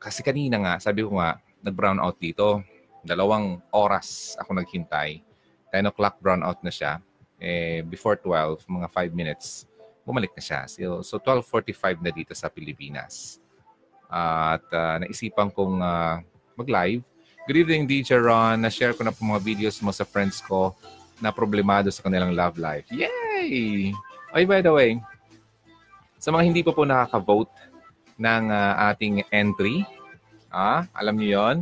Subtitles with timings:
[0.00, 2.64] kasi kanina nga, sabi ko nga, nag-brown out dito.
[3.04, 5.20] Dalawang oras ako naghintay.
[5.68, 7.04] 10 o'clock brown out na siya.
[7.36, 9.68] Eh, before 12, mga 5 minutes,
[10.08, 10.64] bumalik na siya.
[10.64, 13.38] So, so 12.45 na dito sa Pilipinas.
[14.10, 16.18] Uh, at uh, naisipan kong uh,
[16.56, 17.04] mag-live.
[17.44, 18.64] Good evening, DJ Ron.
[18.64, 20.72] Na-share ko na po mga videos mo sa friends ko
[21.20, 22.88] na problemado sa kanilang love life.
[22.88, 23.92] Yay!
[24.32, 24.96] Ay, by the way,
[26.16, 27.69] sa mga hindi pa po nakaka-vote
[28.20, 29.80] ng uh, ating entry,
[30.52, 31.56] ah, alam niyo yon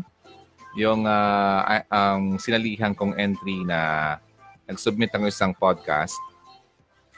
[0.79, 4.15] yung uh, ang sinalihan kong entry na
[4.69, 6.19] nag-submit ng isang podcast.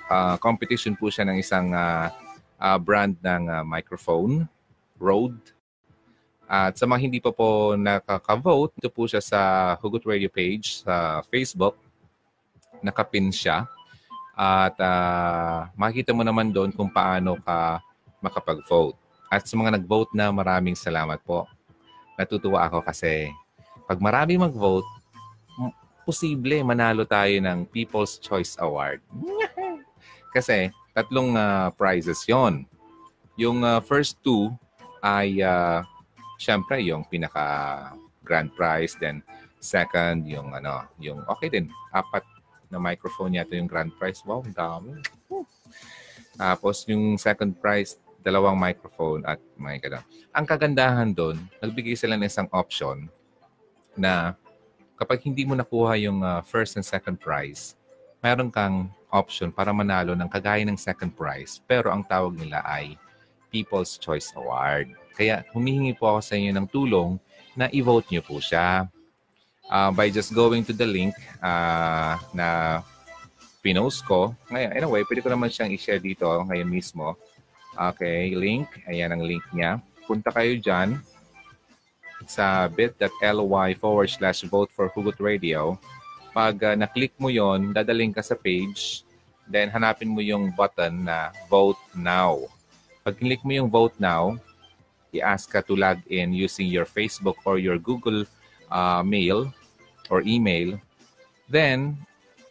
[0.06, 2.08] Uh, competition po siya ng isang uh,
[2.56, 4.46] uh, brand ng uh, microphone,
[5.00, 5.56] Rode.
[6.50, 9.40] At sa mga hindi pa po nakaka-vote, ito po siya sa
[9.78, 11.78] Hugot Radio page sa Facebook.
[12.82, 13.70] Nakapin siya.
[14.34, 17.78] At uh, makikita mo naman doon kung paano ka
[18.24, 19.09] makapag-vote.
[19.30, 21.46] At sa mga nag-vote na, maraming salamat po.
[22.18, 23.30] Natutuwa ako kasi
[23.86, 24.86] pag marami mag-vote,
[26.02, 28.98] posible manalo tayo ng People's Choice Award.
[30.34, 32.66] kasi tatlong uh, prizes yon.
[33.38, 34.50] Yung uh, first two
[35.00, 35.80] ay uh,
[36.40, 37.88] syempre yung pinaka
[38.24, 39.20] grand prize then
[39.60, 42.24] second yung ano yung okay din apat
[42.72, 44.96] na microphone yata yung grand prize wow dami
[46.40, 50.04] tapos yung second prize dalawang microphone at may gano'n.
[50.36, 53.08] Ang kagandahan doon, nagbigay sila ng isang option
[53.96, 54.36] na
[55.00, 57.74] kapag hindi mo nakuha yung uh, first and second prize,
[58.20, 61.58] meron kang option para manalo ng kagaya ng second prize.
[61.64, 62.94] Pero ang tawag nila ay
[63.50, 64.94] People's Choice Award.
[65.16, 67.18] Kaya humihingi po ako sa inyo ng tulong
[67.58, 68.86] na i-vote nyo po siya.
[69.70, 72.80] Uh, by just going to the link uh, na
[73.62, 74.34] pinost ko.
[74.50, 77.14] Ngayon, anyway, pwede ko naman siyang i-share dito ngayon mismo.
[77.74, 78.66] Okay, link.
[78.90, 79.78] Ayan ang link niya.
[80.06, 80.98] Punta kayo dyan
[82.26, 85.78] sa bit.ly forward slash vote for Hugot Radio.
[86.30, 89.02] Pag uh, na-click mo yon, dadaling ka sa page.
[89.50, 92.46] Then hanapin mo yung button na Vote Now.
[93.02, 94.38] Pag click mo yung Vote Now,
[95.10, 98.22] i-ask ka to log in using your Facebook or your Google
[98.70, 99.50] uh, mail
[100.06, 100.78] or email.
[101.50, 101.98] Then,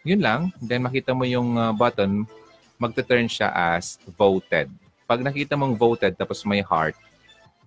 [0.04, 0.52] yun lang.
[0.60, 2.28] Then makita mo yung uh, button,
[2.76, 4.68] magte-turn siya as voted.
[5.10, 6.94] Pag nakita mong voted tapos may heart,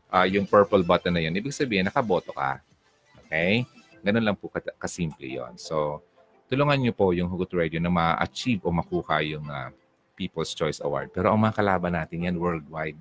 [0.06, 2.62] uh, yung purple button na yun, ibig sabihin nakaboto ka.
[3.26, 3.66] Okay?
[4.06, 4.46] Ganun lang po
[4.78, 5.58] kasimple yon.
[5.58, 6.06] So,
[6.46, 9.74] tulungan niyo po yung Hugot Radio na ma-achieve o makuha yung uh,
[10.14, 11.10] People's Choice Award.
[11.10, 12.94] Pero ang mga kalaban natin yan worldwide.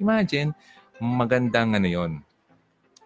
[0.00, 0.56] Imagine,
[0.96, 2.12] magandang ano yon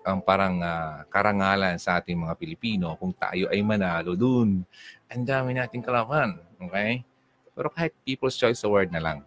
[0.07, 4.63] ang parang uh, karangalan sa ating mga Pilipino kung tayo ay manalo dun.
[5.11, 6.39] Ang dami nating kalaban.
[6.63, 7.03] Okay?
[7.51, 9.19] Pero kahit People's Choice Award na lang,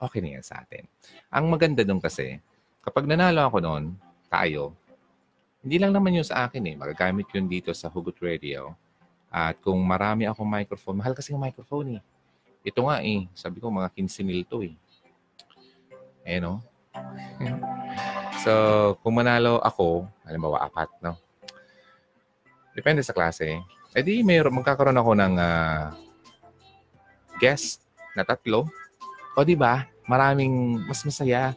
[0.00, 0.88] okay na yan sa atin.
[1.28, 2.40] Ang maganda doon kasi,
[2.80, 3.84] kapag nanalo ako noon,
[4.32, 4.72] tayo,
[5.60, 6.74] hindi lang naman yun sa akin eh.
[6.80, 8.72] Magagamit yun dito sa Hugot Radio.
[9.28, 12.02] At kung marami akong microphone, mahal kasi yung microphone eh.
[12.64, 14.74] Ito nga eh, sabi ko mga 15 mil to eh.
[16.24, 16.64] Eh no?
[18.42, 18.52] so,
[19.04, 21.14] kung manalo ako, halimbawa apat, no?
[22.72, 23.60] Depende sa klase.
[23.92, 25.92] Eh di, may, magkakaroon ako ng uh,
[27.36, 27.84] guest
[28.16, 28.68] na tatlo
[29.34, 29.86] o di ba?
[30.10, 31.54] Maraming mas masaya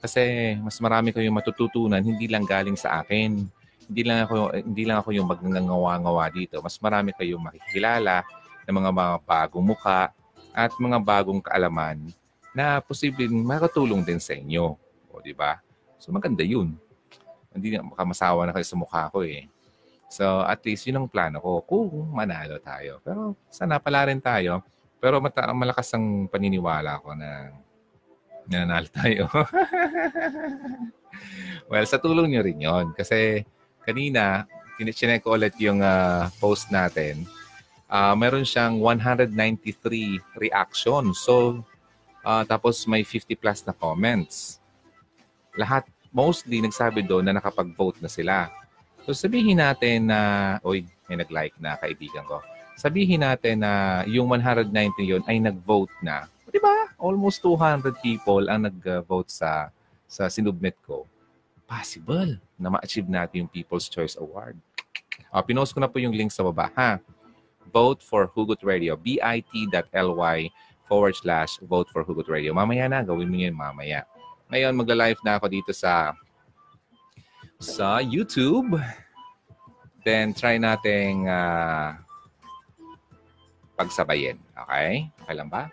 [0.00, 3.44] kasi mas marami kayong matututunan hindi lang galing sa akin.
[3.90, 6.56] Hindi lang ako hindi lang ako yung magngangawa-ngawa dito.
[6.64, 8.24] Mas marami kayong makikilala
[8.64, 10.14] ng mga mga bagong muka
[10.56, 12.00] at mga bagong kaalaman
[12.56, 14.74] na posibleng makatulong din sa inyo.
[15.12, 15.60] O di ba?
[16.00, 16.72] So maganda 'yun.
[17.52, 19.44] Hindi na makamasawa na kayo sa mukha ko eh.
[20.08, 23.04] So at least yun ang plano ko kung manalo tayo.
[23.04, 24.64] Pero sana pala rin tayo
[25.00, 27.50] pero mata- malakas ang paniniwala ko na
[28.44, 29.24] nananalo tayo.
[31.72, 33.42] well, sa tulong nyo rin yon Kasi
[33.80, 34.44] kanina,
[34.76, 37.24] kinichinek ko ulit yung uh, post natin.
[37.90, 41.24] Uh, meron siyang 193 reactions.
[41.24, 41.64] So,
[42.22, 44.60] uh, tapos may 50 plus na comments.
[45.56, 48.52] Lahat, mostly, nagsabi doon na nakapag-vote na sila.
[49.08, 50.20] So, sabihin natin na,
[50.62, 52.38] oy, may nag-like na kaibigan ko
[52.80, 54.72] sabihin natin na yung 190
[55.04, 56.24] yon ay nag-vote na.
[56.48, 56.96] Di ba?
[56.96, 59.68] Almost 200 people ang nag-vote sa
[60.08, 61.04] sa sinubmit ko.
[61.68, 64.56] Possible na ma-achieve natin yung People's Choice Award.
[65.28, 66.72] Uh, pinost ko na po yung link sa baba.
[66.74, 66.98] Ha?
[67.70, 68.96] Vote for Hugot Radio.
[68.96, 70.50] bit.ly
[70.90, 72.50] forward slash vote for Hugot Radio.
[72.50, 73.06] Mamaya na.
[73.06, 74.02] Gawin mo yun mamaya.
[74.50, 76.18] Ngayon, magla-live na ako dito sa
[77.62, 78.74] sa YouTube.
[80.02, 81.94] Then, try nating uh,
[83.80, 84.36] pagsabayin.
[84.52, 85.08] Okay?
[85.24, 85.72] Okay lang ba?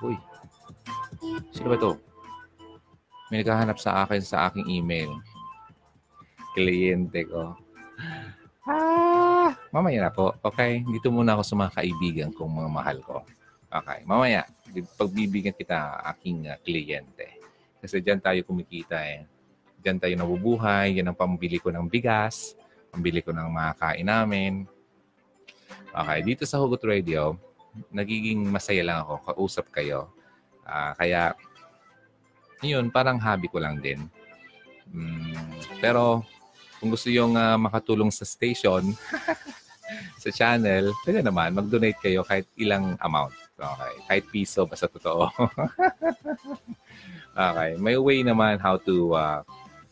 [0.00, 0.16] Uy.
[1.52, 1.92] Sino ba to?
[3.28, 5.12] May naghahanap sa akin sa aking email.
[6.52, 7.56] kliyente ko.
[8.68, 10.36] Ah, mamaya na po.
[10.44, 13.24] Okay, dito muna ako sa mga kaibigan kong mga mahal ko.
[13.72, 14.44] Okay, mamaya,
[15.00, 17.40] pagbibigyan kita aking uh, kliyente.
[17.80, 19.24] Kasi diyan tayo kumikita eh.
[19.80, 22.52] Diyan tayo nabubuhay, yan ang pambili ko ng bigas,
[22.92, 24.52] pambili ko ng mga kain namin.
[25.92, 27.36] Okay, dito sa Hugot Radio,
[27.92, 30.12] nagiging masaya lang ako, kausap kayo.
[30.64, 31.36] Uh, kaya,
[32.64, 34.08] yun, parang hobby ko lang din.
[34.92, 35.36] Mm,
[35.80, 36.24] pero,
[36.80, 38.92] kung gusto yung uh, makatulong sa station,
[40.22, 43.34] sa channel, pwede naman, mag-donate kayo kahit ilang amount.
[43.62, 43.92] Okay.
[44.08, 45.30] Kahit piso, basta totoo.
[47.46, 47.70] okay.
[47.78, 49.40] May way naman how to uh,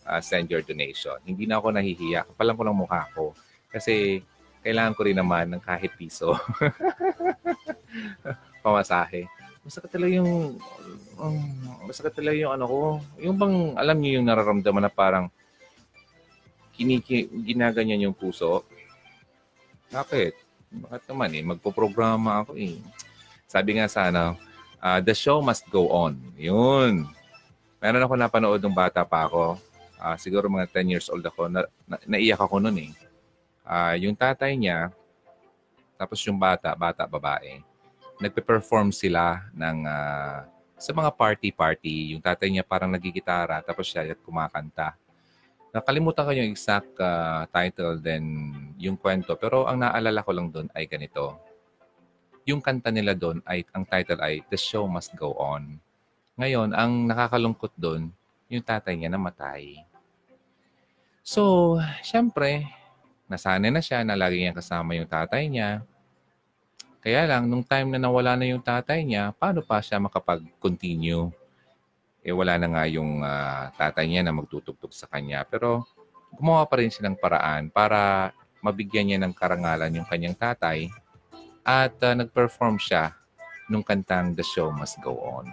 [0.07, 1.15] uh, send your donation.
[1.23, 2.27] Hindi na ako nahihiya.
[2.35, 3.31] Kapalan ko lang mukha ko.
[3.71, 4.25] Kasi
[4.61, 6.37] kailangan ko rin naman ng kahit piso.
[8.65, 9.25] Pamasahe.
[9.61, 10.57] Masakit talaga yung
[11.21, 11.39] um,
[11.85, 12.81] masakit talaga yung ano ko.
[13.21, 15.27] Yung bang alam niyo yung nararamdaman na parang
[16.77, 18.65] kiniki, ginaganyan yung puso.
[19.93, 20.33] Bakit?
[20.71, 21.43] Bakit naman eh?
[21.45, 22.81] Magpo-programa ako eh.
[23.51, 24.39] Sabi nga sana,
[24.81, 26.17] uh, the show must go on.
[26.41, 27.05] Yun.
[27.81, 29.61] Meron ako napanood ng bata pa ako.
[30.01, 31.53] Uh, siguro mga 10 years old ako.
[31.53, 32.91] Na, na, naiyak ako noon eh.
[33.65, 34.93] Uh, yung tatay niya,
[36.01, 37.61] tapos yung bata, bata, babae,
[38.21, 40.45] nagpe-perform sila ng uh,
[40.81, 42.17] sa mga party-party.
[42.17, 44.97] Yung tatay niya parang nagigitara, tapos siya kumakanta.
[45.71, 48.25] Nakalimutan ko yung exact uh, title then
[48.81, 49.39] yung kwento.
[49.39, 51.51] Pero ang naalala ko lang doon ay ganito
[52.51, 55.77] yung kanta nila doon ay, ang title ay The Show Must Go On.
[56.41, 58.11] Ngayon, ang nakakalungkot doon,
[58.49, 59.85] yung tatay niya namatay.
[61.21, 62.67] So, syempre,
[63.31, 65.87] nasanay na siya na lagi niya kasama yung tatay niya.
[67.01, 71.33] Kaya lang, nung time na nawala na yung tatay niya, paano pa siya makapag-continue?
[72.21, 75.47] Eh, wala na nga yung uh, tatay niya na magtutugtog sa kanya.
[75.49, 75.89] Pero,
[76.37, 78.31] gumawa pa rin siya ng paraan para
[78.61, 80.93] mabigyan niya ng karangalan yung kanyang tatay
[81.65, 83.17] at uh, nag-perform siya
[83.73, 85.49] nung kantang The Show Must Go On.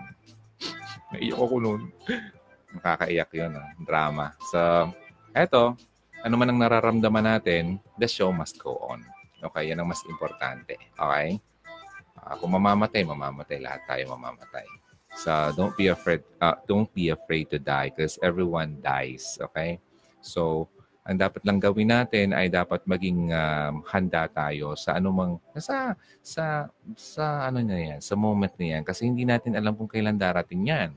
[1.15, 1.81] Naiyak ako noon.
[2.75, 3.71] Nakakaiyak yun, ah.
[3.79, 4.35] drama.
[4.51, 4.91] So,
[5.31, 5.79] eto,
[6.27, 8.99] ano man ang nararamdaman natin, the show must go on.
[9.39, 10.75] Okay, yan ang mas importante.
[10.99, 11.39] Okay?
[12.19, 13.63] Uh, kung mamamatay, mamamatay.
[13.63, 14.67] Lahat tayo mamamatay.
[15.15, 19.39] So, don't be afraid, uh, don't be afraid to die because everyone dies.
[19.39, 19.79] Okay?
[20.19, 20.67] So,
[21.07, 26.67] ang dapat lang gawin natin ay dapat maging um, handa tayo sa anumang sa sa
[26.99, 30.67] sa ano na yan, sa moment na yan kasi hindi natin alam kung kailan darating
[30.67, 30.91] yan.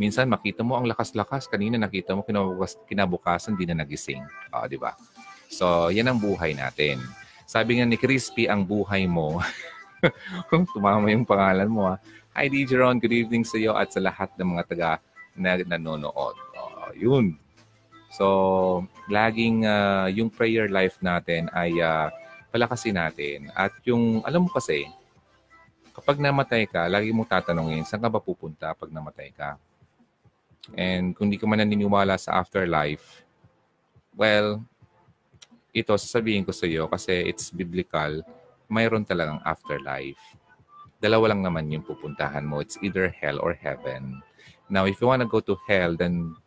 [0.00, 4.24] Minsan makita mo ang lakas-lakas, kanina nakita mo kinabukas, kinabukasan hindi na nagising.
[4.52, 4.96] Oh, di ba?
[5.52, 7.00] So, yan ang buhay natin.
[7.44, 9.40] Sabi nga ni Crispy, ang buhay mo.
[10.50, 11.92] kung tumama yung pangalan mo.
[11.92, 11.96] Ha?
[12.34, 12.98] Hi, DJ Ron.
[12.98, 14.90] Good evening sa iyo at sa lahat ng mga taga
[15.36, 16.36] na nanonood.
[16.56, 17.36] Oh, yun.
[18.12, 18.26] So,
[19.08, 22.12] laging uh, yung prayer life natin ay uh,
[22.52, 23.48] palakasin natin.
[23.56, 24.84] At yung, alam mo kasi,
[25.96, 29.56] kapag namatay ka, lagi mo tatanungin, saan ka ba pupunta pag namatay ka?
[30.78, 33.26] And kung di ka man naniniwala sa afterlife,
[34.14, 34.62] well,
[35.72, 38.22] ito sasabihin ko sa iyo kasi it's biblical,
[38.68, 40.20] mayroon talagang afterlife.
[41.02, 42.62] Dalawa lang naman yung pupuntahan mo.
[42.62, 44.22] It's either hell or heaven.
[44.70, 46.38] Now, if you want to go to hell, then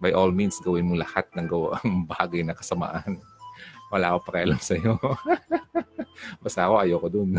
[0.00, 3.20] by all means, gawin mo lahat ng gawang bagay na kasamaan.
[3.92, 4.96] Wala ako pakialam sa iyo.
[6.42, 7.30] Basta ako, ayoko dun.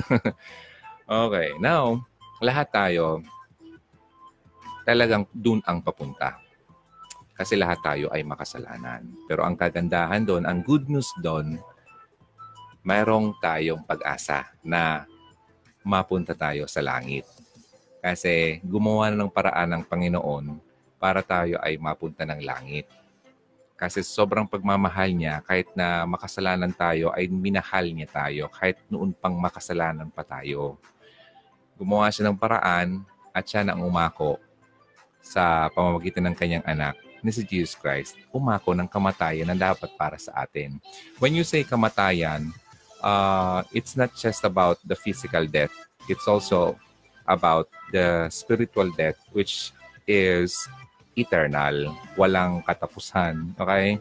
[1.28, 2.04] okay, now,
[2.44, 3.24] lahat tayo,
[4.90, 6.42] talagang dun ang papunta.
[7.38, 9.06] Kasi lahat tayo ay makasalanan.
[9.30, 11.62] Pero ang kagandahan doon, ang good news doon,
[12.82, 15.06] mayroong tayong pag-asa na
[15.86, 17.24] mapunta tayo sa langit.
[18.02, 20.58] Kasi gumawa na ng paraan ng Panginoon
[20.98, 22.90] para tayo ay mapunta ng langit.
[23.80, 29.38] Kasi sobrang pagmamahal niya, kahit na makasalanan tayo, ay minahal niya tayo kahit noon pang
[29.40, 30.76] makasalanan pa tayo.
[31.80, 34.49] Gumawa siya ng paraan at siya na ang umako
[35.22, 40.16] sa pamamagitan ng kanyang anak ni si Jesus Christ, umako ng kamatayan na dapat para
[40.16, 40.80] sa atin.
[41.20, 42.56] When you say kamatayan,
[43.04, 45.74] uh, it's not just about the physical death.
[46.08, 46.80] It's also
[47.28, 49.76] about the spiritual death, which
[50.08, 50.56] is
[51.14, 53.54] eternal, walang katapusan.
[53.60, 54.00] Okay?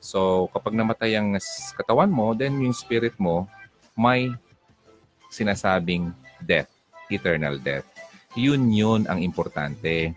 [0.00, 1.36] So, kapag namatay ang
[1.76, 3.48] katawan mo, then yung spirit mo
[3.96, 4.32] may
[5.28, 6.70] sinasabing death,
[7.12, 7.84] eternal death.
[8.38, 10.14] Yun yun ang importante.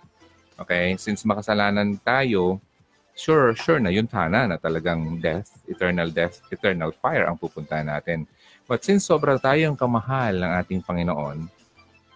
[0.63, 0.95] Okay?
[0.95, 2.57] Since makasalanan tayo,
[3.13, 8.25] sure, sure na yun sana na talagang death, eternal death, eternal fire ang pupuntahan natin.
[8.65, 11.45] But since sobra tayong kamahal ng ating Panginoon,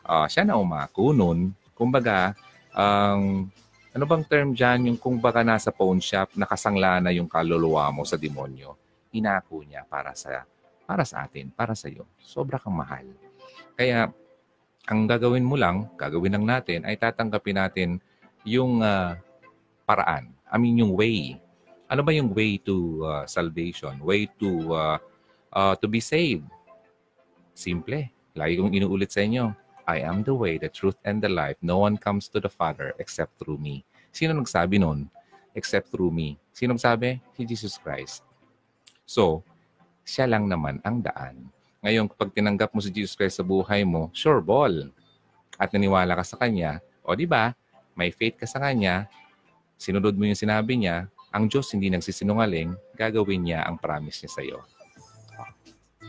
[0.07, 1.51] uh, siya na umako nun.
[1.75, 2.33] Kumbaga,
[2.73, 3.55] ang um,
[3.97, 4.93] Ano bang term dyan?
[4.93, 8.77] Yung kung baka nasa pawn shop, nakasangla na yung kaluluwa mo sa demonyo,
[9.09, 10.45] inako niya para sa
[10.85, 12.05] para sa atin, para sa iyo.
[12.21, 13.09] Sobra kang mahal.
[13.73, 14.13] Kaya,
[14.85, 17.89] ang gagawin mo lang, gagawin lang natin, ay tatanggapin natin
[18.47, 19.19] yung uh,
[19.83, 20.31] paraan.
[20.47, 21.35] I mean, yung way.
[21.91, 23.99] Ano ba yung way to uh, salvation?
[23.99, 24.97] Way to uh,
[25.51, 26.47] uh, to be saved?
[27.51, 28.07] Simple.
[28.31, 31.55] Lagi kong inuulit sa inyo I am the way, the truth, and the life.
[31.63, 33.87] No one comes to the Father except through me.
[34.11, 35.07] Sino nagsabi nun?
[35.55, 36.35] Except through me.
[36.51, 37.23] Sino nagsabi?
[37.39, 38.27] Si Jesus Christ.
[39.07, 39.47] So,
[40.03, 41.47] siya lang naman ang daan.
[41.79, 44.91] Ngayon, kapag tinanggap mo si Jesus Christ sa buhay mo, sure ball.
[45.55, 47.55] At naniwala ka sa Kanya, o di ba,
[47.97, 49.09] may faith ka sa Kanya,
[49.75, 54.41] sinunod mo yung sinabi niya, ang Diyos hindi nagsisinungaling, gagawin niya ang promise niya sa
[54.45, 54.61] iyo.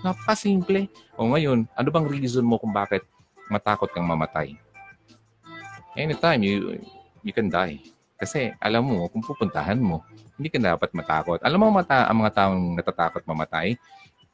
[0.05, 0.87] Napakasimple.
[1.19, 3.03] O ngayon, ano bang reason mo kung bakit
[3.51, 4.55] matakot kang mamatay.
[5.99, 6.79] Anytime, you,
[7.27, 7.83] you can die.
[8.15, 10.07] Kasi alam mo kung pupuntahan mo,
[10.39, 11.43] hindi ka dapat matakot.
[11.43, 13.75] Alam mo mata, ang mga taong natatakot mamatay?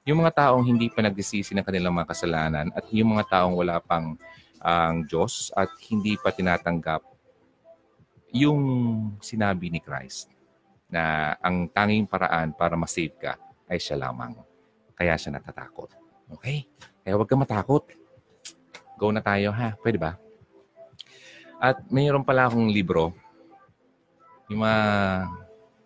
[0.04, 3.80] Yung mga taong hindi pa nagsisisi ng kanilang mga kasalanan at yung mga taong wala
[3.80, 4.20] pang
[4.60, 7.13] ang Diyos at hindi pa tinatanggap
[8.34, 8.60] yung
[9.22, 10.26] sinabi ni Christ
[10.90, 13.38] na ang tanging paraan para masave ka
[13.70, 14.34] ay siya lamang.
[14.98, 15.94] Kaya siya natatakot.
[16.34, 16.66] Okay?
[17.06, 17.86] Kaya huwag ka matakot.
[18.98, 19.78] Go na tayo ha.
[19.78, 20.18] Pwede ba?
[21.62, 23.14] At mayroon pala akong libro.
[24.50, 24.82] Yung mga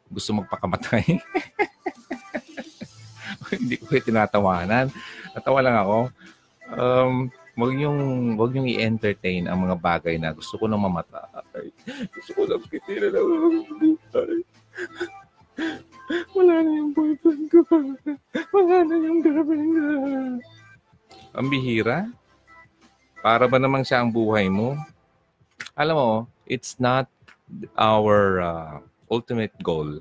[0.09, 1.05] gusto magpakamatay.
[3.53, 4.89] Hindi ko tinatawanan.
[5.37, 5.99] Natawa lang ako.
[6.73, 7.29] Um,
[7.59, 7.99] wag yung
[8.39, 11.75] wag yung i-entertain ang mga bagay na gusto ko nang mamatay.
[12.15, 14.39] Gusto ko lang kitira na buhay.
[16.39, 17.61] Wala na yung boyfriend ko.
[18.55, 19.83] Wala na yung girlfriend ko.
[21.35, 22.09] Ang bihira.
[23.19, 24.79] Para ba namang siya ang buhay mo?
[25.75, 26.13] Alam mo,
[26.47, 27.11] it's not
[27.75, 28.79] our uh,
[29.11, 29.99] ultimate goal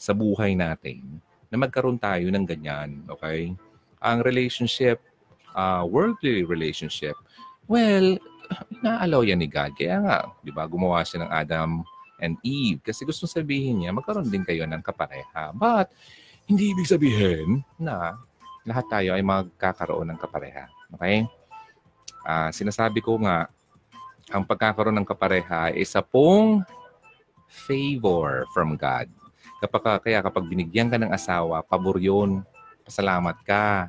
[0.00, 1.20] sa buhay natin
[1.52, 3.52] na magkaroon tayo ng ganyan, okay?
[4.00, 5.04] Ang relationship,
[5.56, 7.16] uh, worldly relationship,
[7.66, 8.20] well,
[8.78, 9.74] inaalaw yan ni God.
[9.74, 11.82] Kaya nga, di ba, gumawa siya ng Adam
[12.22, 12.84] and Eve.
[12.84, 15.50] Kasi gusto sabihin niya, magkaroon din kayo ng kapareha.
[15.56, 15.90] But,
[16.46, 18.14] hindi ibig sabihin na
[18.62, 20.70] lahat tayo ay magkakaroon ng kapareha.
[20.94, 21.26] Okay?
[22.26, 23.46] uh, sinasabi ko nga,
[24.34, 26.66] ang pagkakaroon ng kapareha ay isa pong
[27.46, 29.06] favor from God.
[29.62, 32.42] Kapag, kaya kapag binigyan ka ng asawa, pabor yun.
[32.82, 33.86] Pasalamat ka.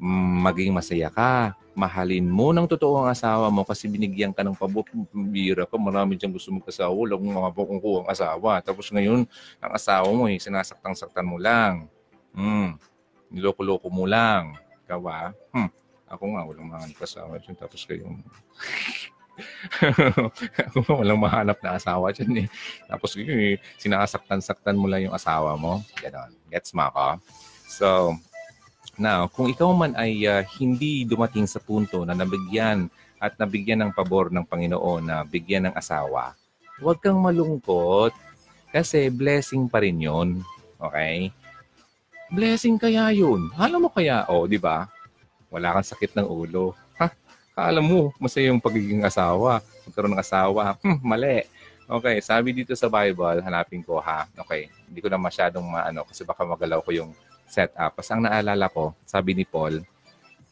[0.00, 1.52] Maging masaya ka.
[1.76, 4.88] Mahalin mo ng totoo ang asawa mo kasi binigyan ka ng pabor.
[5.12, 6.88] Bira ka, marami dyan gusto mag-asawa.
[6.88, 8.64] Walang mga bukong ang asawa.
[8.64, 9.28] Tapos ngayon,
[9.60, 11.84] ang asawa mo, eh, sinasaktang-saktan mo lang.
[12.32, 12.80] Hmm.
[13.28, 14.56] Niloko-loko mo lang.
[14.88, 15.36] Kawa?
[15.52, 15.68] Hmm.
[16.08, 17.56] Ako nga, walang mahanap asawa dyan.
[17.60, 18.18] Tapos kayong...
[20.68, 22.46] ako nga, walang mahanap na asawa dyan eh.
[22.88, 25.84] Tapos kayo, eh, sinasaktan-saktan mo lang yung asawa mo.
[26.00, 26.32] Ganon.
[26.48, 27.06] Gets mo ako?
[27.68, 27.86] So,
[29.00, 33.96] now, kung ikaw man ay uh, hindi dumating sa punto na nabigyan at nabigyan ng
[33.96, 36.36] pabor ng Panginoon na bigyan ng asawa,
[36.78, 38.12] huwag kang malungkot
[38.70, 40.44] kasi blessing pa rin yun.
[40.78, 41.32] Okay?
[42.30, 43.50] Blessing kaya yun.
[43.58, 44.86] Alam mo kaya, oh, di ba?
[45.50, 46.78] Wala kang sakit ng ulo.
[47.00, 47.10] Ha?
[47.58, 49.58] Kala mo, masaya yung pagiging asawa.
[49.88, 50.78] Magkaroon ng asawa.
[50.78, 51.42] Hmm, mali.
[51.90, 54.30] Okay, sabi dito sa Bible, hanapin ko ha.
[54.46, 57.10] Okay, hindi ko na masyadong maano kasi baka magalaw ko yung
[57.50, 57.98] setup.
[57.98, 59.82] Basta ang naalala ko, sabi ni Paul,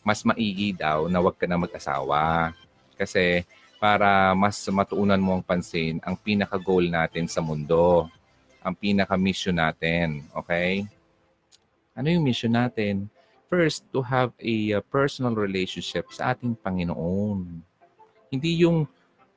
[0.03, 2.51] mas maigi daw na wag ka na mag-asawa.
[2.99, 3.47] Kasi
[3.79, 8.11] para mas matuunan mo ang pansin ang pinaka-goal natin sa mundo.
[8.59, 10.27] Ang pinaka-mission natin.
[10.35, 10.83] Okay?
[11.95, 13.07] Ano yung mission natin?
[13.49, 17.65] first to have a uh, personal relationship sa ating Panginoon.
[18.29, 18.85] Hindi yung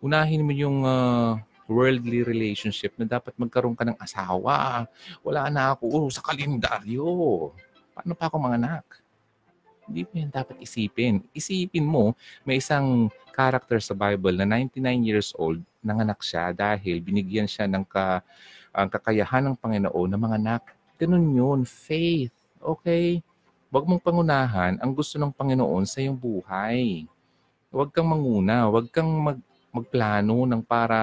[0.04, 1.40] unahin mo yung uh,
[1.72, 4.86] worldly relationship na dapat magkaroon ka ng asawa.
[5.24, 7.08] Wala na ako oh, sa kalendaryo.
[7.96, 8.86] Paano pa ako mga anak?
[9.88, 11.24] Hindi mo yan dapat isipin.
[11.32, 12.14] Isipin mo,
[12.44, 17.88] may isang character sa Bible na 99 years old, nanganak siya dahil binigyan siya ng
[17.88, 18.20] ka,
[18.72, 20.64] ang kakayahan ng Panginoon na mga anak.
[21.00, 22.36] Ganun yun, faith.
[22.62, 23.24] Okay?
[23.72, 27.08] Huwag mong pangunahan ang gusto ng Panginoon sa iyong buhay.
[27.72, 29.40] Huwag kang manguna, huwag kang mag,
[29.72, 31.00] magplano ng para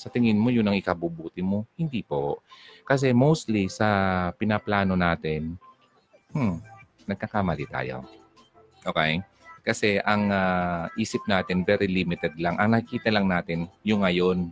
[0.00, 1.68] sa tingin mo yun ang ikabubuti mo.
[1.76, 2.40] Hindi po.
[2.88, 5.60] Kasi mostly sa pinaplano natin,
[6.32, 6.56] hmm,
[7.04, 8.08] nagkakamali tayo.
[8.80, 9.20] Okay?
[9.60, 12.56] Kasi ang uh, isip natin very limited lang.
[12.56, 14.48] Ang nakikita lang natin yung ngayon.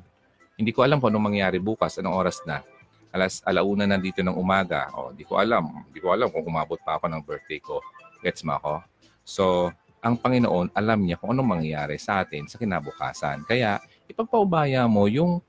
[0.60, 2.60] Hindi ko alam kung anong mangyari bukas, anong oras na
[3.08, 4.92] alas alauna na dito ng umaga.
[4.92, 5.88] O, di ko alam.
[5.88, 7.80] Di ko alam kung umabot pa ako ng birthday ko.
[8.20, 8.74] Gets mo ako?
[9.24, 9.72] So,
[10.04, 13.48] ang Panginoon, alam niya kung anong mangyayari sa atin sa kinabukasan.
[13.48, 15.44] Kaya, ipagpaubaya mo yung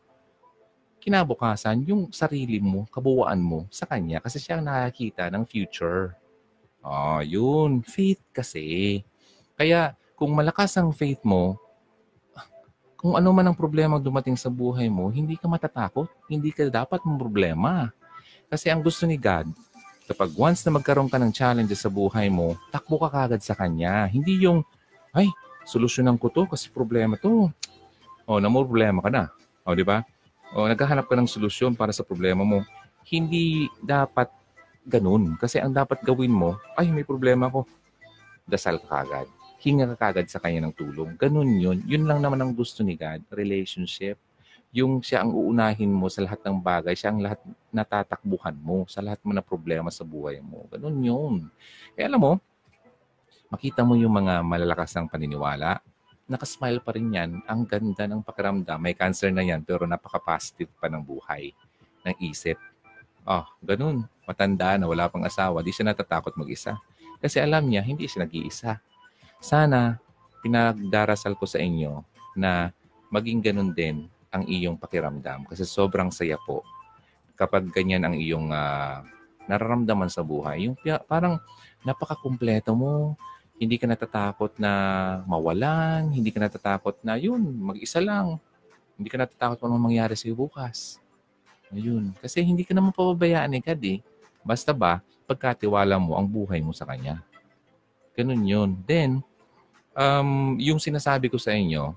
[0.99, 6.13] kinabukasan yung sarili mo, kabuuan mo sa kanya kasi siya ang nakakita ng future.
[6.83, 7.83] Oh, yun.
[7.83, 8.99] Faith kasi.
[9.55, 11.59] Kaya kung malakas ang faith mo,
[12.99, 16.11] kung ano man ang problema dumating sa buhay mo, hindi ka matatakot.
[16.27, 17.87] Hindi ka dapat mong problema.
[18.51, 19.55] Kasi ang gusto ni God,
[20.03, 24.03] kapag once na magkaroon ka ng challenges sa buhay mo, takbo ka kagad sa Kanya.
[24.11, 24.67] Hindi yung,
[25.15, 25.31] ay,
[25.63, 27.47] solusyonan ko to kasi problema to.
[28.29, 29.33] O, oh, namor problema ka na.
[29.65, 30.05] O, oh, di ba?
[30.53, 32.61] O, oh, naghahanap ka ng solusyon para sa problema mo.
[33.09, 34.29] Hindi dapat
[34.85, 35.33] ganun.
[35.41, 37.65] Kasi ang dapat gawin mo, ay, may problema ko.
[38.45, 39.25] Dasal ka kagad
[39.59, 41.19] hinga ka kagad sa kanya ng tulong.
[41.19, 41.83] Ganun yun.
[41.83, 44.15] Yun lang naman ang gusto ni God, relationship.
[44.71, 47.39] Yung siya ang uunahin mo sa lahat ng bagay, siya ang lahat
[47.73, 50.63] natatakbuhan mo, sa lahat mo na problema sa buhay mo.
[50.71, 51.33] Ganun yun.
[51.91, 52.33] Kaya alam mo,
[53.51, 55.83] makita mo yung mga malalakas ng paniniwala,
[56.29, 57.41] nakasmile pa rin yan.
[57.49, 58.77] Ang ganda ng pakiramdam.
[58.77, 61.51] May cancer na yan, pero napaka-positive pa ng buhay,
[62.05, 62.61] ng isip.
[63.25, 64.05] Oh, ganun.
[64.29, 66.77] Matanda na, wala pang asawa, di siya natatakot mag-isa.
[67.17, 68.77] Kasi alam niya, hindi siya nag-iisa
[69.39, 69.95] sana
[70.43, 72.03] pinagdarasal ko sa inyo
[72.35, 72.71] na
[73.07, 76.61] maging ganun din ang iyong pakiramdam kasi sobrang saya po
[77.39, 79.01] kapag ganyan ang iyong uh,
[79.47, 80.69] nararamdaman sa buhay.
[80.69, 80.75] Yung
[81.07, 81.39] parang
[81.87, 83.15] napakakumpleto mo,
[83.59, 84.71] hindi ka natatakot na
[85.27, 88.39] mawalan, hindi ka natatakot na yun, mag-isa lang.
[88.95, 90.99] Hindi ka natatakot kung anong mangyari sa iyo bukas.
[91.69, 92.15] Ayun.
[92.23, 93.99] Kasi hindi ka naman pababayaan ni God eh.
[94.41, 97.19] Basta ba, pagkatiwala mo ang buhay mo sa Kanya.
[98.15, 98.69] Ganun yun.
[98.87, 99.21] Then,
[99.93, 101.93] um, yung sinasabi ko sa inyo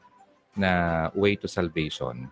[0.59, 2.27] na way to salvation,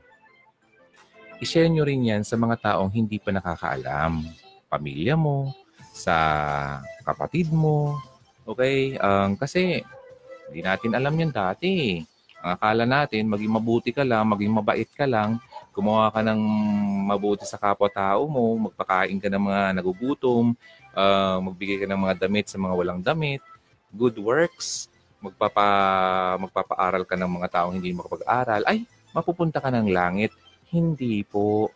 [1.38, 4.26] i-share nyo rin yan sa mga taong hindi pa nakakaalam.
[4.66, 5.54] Pamilya mo,
[5.94, 6.16] sa
[7.02, 7.98] kapatid mo.
[8.50, 8.98] Okay?
[8.98, 9.86] Um, kasi
[10.50, 12.02] hindi natin alam yan dati.
[12.40, 15.36] Ang akala natin, maging mabuti ka lang, maging mabait ka lang,
[15.76, 16.40] gumawa ka ng
[17.06, 20.56] mabuti sa kapwa-tao mo, magpakain ka ng mga nagugutom,
[20.96, 23.44] uh, magbigay ka ng mga damit sa mga walang damit,
[23.92, 24.88] good works,
[25.20, 25.68] magpapa,
[26.40, 30.32] magpapaaral ka ng mga taong hindi makapag-aral, ay, mapupunta ka ng langit.
[30.72, 31.68] Hindi po.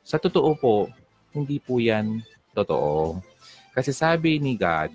[0.00, 0.88] Sa totoo po,
[1.36, 2.24] hindi po yan
[2.56, 3.20] totoo.
[3.76, 4.90] Kasi sabi ni God,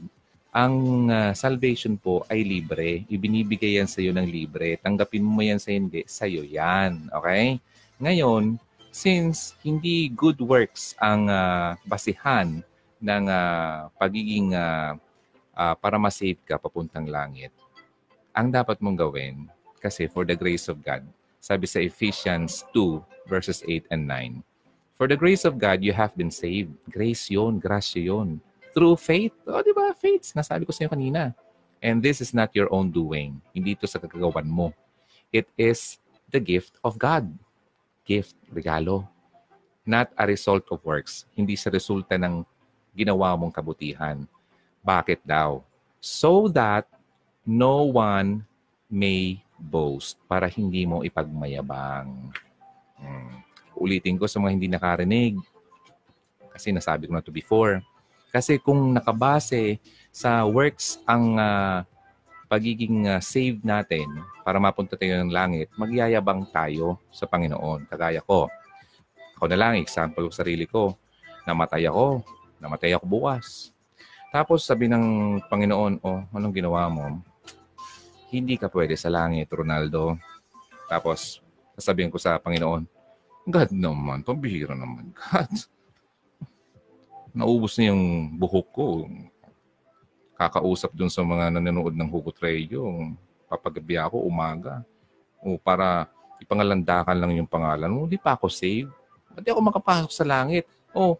[0.56, 3.04] ang uh, salvation po ay libre.
[3.12, 4.80] Ibinibigay yan sa iyo ng libre.
[4.80, 7.12] Tanggapin mo yan sa hindi, sa iyo yan.
[7.12, 7.60] Okay?
[8.00, 8.56] Ngayon,
[8.88, 12.64] since hindi good works ang uh, basihan
[13.04, 14.96] ng uh, pagiging uh,
[15.60, 17.52] uh, para ma-save ka papuntang langit,
[18.32, 19.52] ang dapat mong gawin,
[19.84, 21.04] kasi for the grace of God,
[21.44, 24.40] sabi sa Ephesians 2 verses 8 and 9,
[24.96, 26.72] For the grace of God, you have been saved.
[26.88, 28.40] Grace yon, grasya yon.
[28.76, 29.32] Through faith.
[29.48, 29.96] O, oh, di ba?
[29.96, 30.36] Faith.
[30.36, 31.22] Nasabi ko sa inyo kanina.
[31.80, 33.40] And this is not your own doing.
[33.56, 34.76] Hindi ito sa kagagawan mo.
[35.32, 37.32] It is the gift of God.
[38.04, 39.08] Gift, regalo.
[39.88, 41.24] Not a result of works.
[41.32, 42.44] Hindi sa resulta ng
[42.92, 44.28] ginawa mong kabutihan.
[44.84, 45.64] Bakit daw?
[46.04, 46.90] So that
[47.46, 48.44] no one
[48.90, 52.34] may boast para hindi mo ipagmayabang.
[52.98, 53.46] Hmm.
[53.76, 55.38] Ulitin ko sa mga hindi nakarinig.
[56.50, 57.84] Kasi nasabi ko na to before.
[58.36, 59.80] Kasi kung nakabase
[60.12, 61.88] sa works ang uh,
[62.52, 64.12] pagiging uh, saved natin
[64.44, 67.88] para mapunta tayo ng langit, magyayabang tayo sa Panginoon.
[67.88, 68.52] Kagaya ko.
[69.40, 71.00] Ako na lang, example ko sarili ko.
[71.48, 72.28] Namatay ako.
[72.60, 73.72] Namatay ako bukas.
[74.36, 77.24] Tapos sabi ng Panginoon, oh, anong ginawa mo?
[78.36, 80.20] hindi ka pwede sa langit, Ronaldo.
[80.92, 81.40] Tapos,
[81.80, 82.84] sasabihin ko sa Panginoon,
[83.46, 85.54] God naman, pambihira naman, God.
[87.36, 88.88] Naubos na yung buhok ko.
[90.40, 92.88] Kakausap dun sa mga nanonood ng Hugot Radio.
[93.52, 94.82] Papagabi ako, umaga.
[95.44, 96.08] O para
[96.40, 98.08] ipangalandakan lang yung pangalan mo.
[98.08, 98.88] Hindi pa ako save.
[99.36, 100.64] Ba't ako makapasok sa langit?
[100.96, 101.20] O,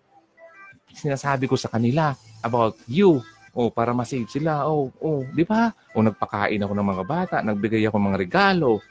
[0.96, 3.20] sinasabi ko sa kanila about you
[3.56, 4.68] Oh, para ma-save sila.
[4.68, 5.72] Oh, oh, di ba?
[5.96, 8.84] O nagpakain ako ng mga bata, nagbigay ako ng mga regalo.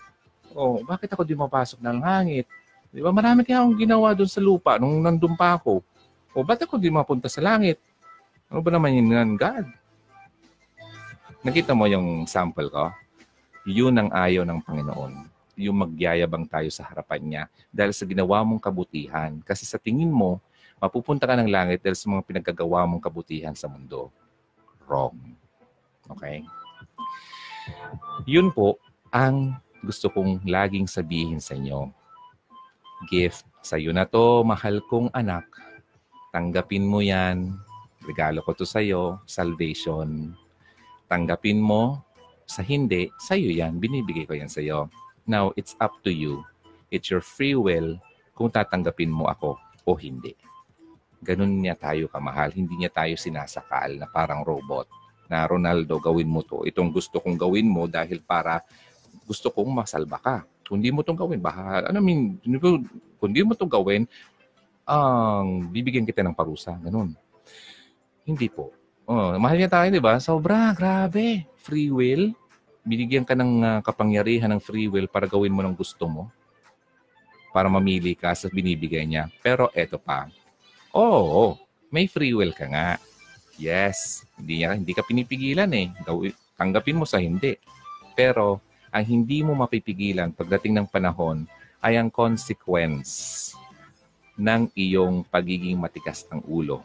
[0.56, 2.48] Oh, bakit ako di mapasok ng hangit?
[2.88, 3.12] Di ba?
[3.12, 5.84] Marami kaya akong ginawa doon sa lupa nung nandun pa ako.
[6.34, 7.78] O bakit ako di mapunta sa langit?
[8.50, 9.66] Ano ba naman yun God?
[11.46, 12.90] Nakita mo yung sample ko?
[13.64, 15.12] Yun ang ayaw ng Panginoon.
[15.54, 19.38] Yung magyayabang tayo sa harapan niya dahil sa ginawa mong kabutihan.
[19.46, 20.42] Kasi sa tingin mo,
[20.82, 24.10] mapupunta ka ng langit dahil sa mga pinagkagawa mong kabutihan sa mundo
[24.90, 25.16] wrong.
[26.10, 26.44] Okay?
[28.28, 28.76] Yun po
[29.08, 31.92] ang gusto kong laging sabihin sa inyo.
[33.08, 35.44] Gift sa iyo na to, mahal kong anak.
[36.34, 37.54] Tanggapin mo yan.
[38.02, 40.34] Regalo ko to sa iyo, salvation.
[41.06, 42.02] Tanggapin mo.
[42.42, 43.78] Sa hindi, sa iyo yan.
[43.78, 44.90] Binibigay ko yan sa iyo.
[45.30, 46.42] Now, it's up to you.
[46.90, 48.02] It's your free will
[48.34, 50.34] kung tatanggapin mo ako o hindi.
[51.22, 52.50] Ganun niya tayo kamahal.
[52.50, 54.90] Hindi niya tayo sinasakal na parang robot
[55.30, 56.66] na Ronaldo, gawin mo to.
[56.68, 58.60] Itong gusto kong gawin mo dahil para
[59.24, 60.36] gusto kong masalba ka.
[60.66, 64.04] Kung hindi mo itong gawin, baka, ano I mean, kung hindi mo itong gawin,
[64.84, 66.76] ang bibigyan kita ng parusa.
[66.80, 67.16] Ganun.
[68.24, 68.72] Hindi po.
[69.04, 70.16] Oh, mahal niya tayo, di ba?
[70.16, 71.44] Sobra, grabe.
[71.60, 72.32] Free will.
[72.84, 76.22] Binigyan ka ng uh, kapangyarihan ng free will para gawin mo ng gusto mo.
[77.52, 79.28] Para mamili ka sa binibigay niya.
[79.44, 80.28] Pero eto pa.
[80.96, 81.50] Oo, oh,
[81.92, 82.96] may free will ka nga.
[83.60, 85.92] Yes, hindi, niya, hindi ka pinipigilan eh.
[86.56, 87.56] Tanggapin mo sa hindi.
[88.16, 88.60] Pero
[88.94, 91.44] ang hindi mo mapipigilan pagdating ng panahon
[91.84, 93.52] ay ang consequence
[94.34, 96.82] ng iyong pagiging matigas ang ulo.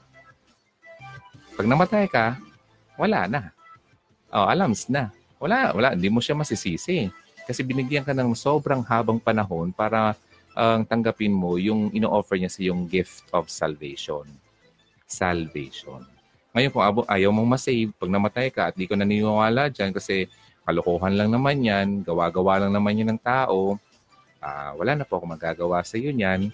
[1.57, 2.39] Pag namatay ka,
[2.95, 3.51] wala na.
[4.29, 5.09] Oh, alams na.
[5.41, 5.97] Wala, wala.
[5.97, 7.09] Hindi mo siya masisisi.
[7.49, 10.13] Kasi binigyan ka ng sobrang habang panahon para
[10.53, 14.27] ang uh, tanggapin mo yung ino-offer niya sa yung gift of salvation.
[15.09, 16.05] Salvation.
[16.53, 20.25] Ngayon, kung abo, ayaw mong masave, pag namatay ka at di ko naniniwala dyan kasi
[20.65, 23.77] kalokohan lang naman yan, gawa-gawa lang naman yan ng tao,
[24.41, 26.49] uh, wala na po ako magagawa sa iyo niyan.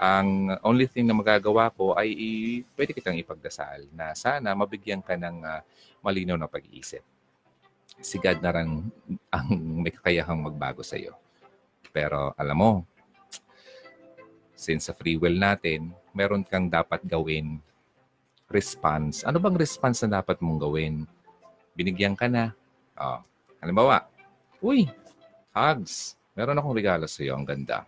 [0.00, 5.12] Ang only thing na magagawa ko ay i- pwede kitang ipagdasal na sana mabigyan ka
[5.12, 5.60] ng uh,
[6.00, 7.04] malinaw na pag-iisip.
[8.00, 8.88] Si God na rin
[9.28, 9.48] ang
[9.84, 11.12] may kakayahang magbago sa iyo.
[11.92, 12.72] Pero alam mo,
[14.56, 17.60] since sa free will natin, meron kang dapat gawin
[18.48, 19.20] response.
[19.28, 21.04] Ano bang response na dapat mong gawin?
[21.76, 22.56] Binigyan ka na.
[22.96, 23.20] Oh.
[23.60, 24.08] Halimbawa,
[24.64, 24.88] uy,
[25.52, 26.16] hugs.
[26.32, 27.36] Meron akong regalo sa iyo.
[27.36, 27.84] Ang ganda.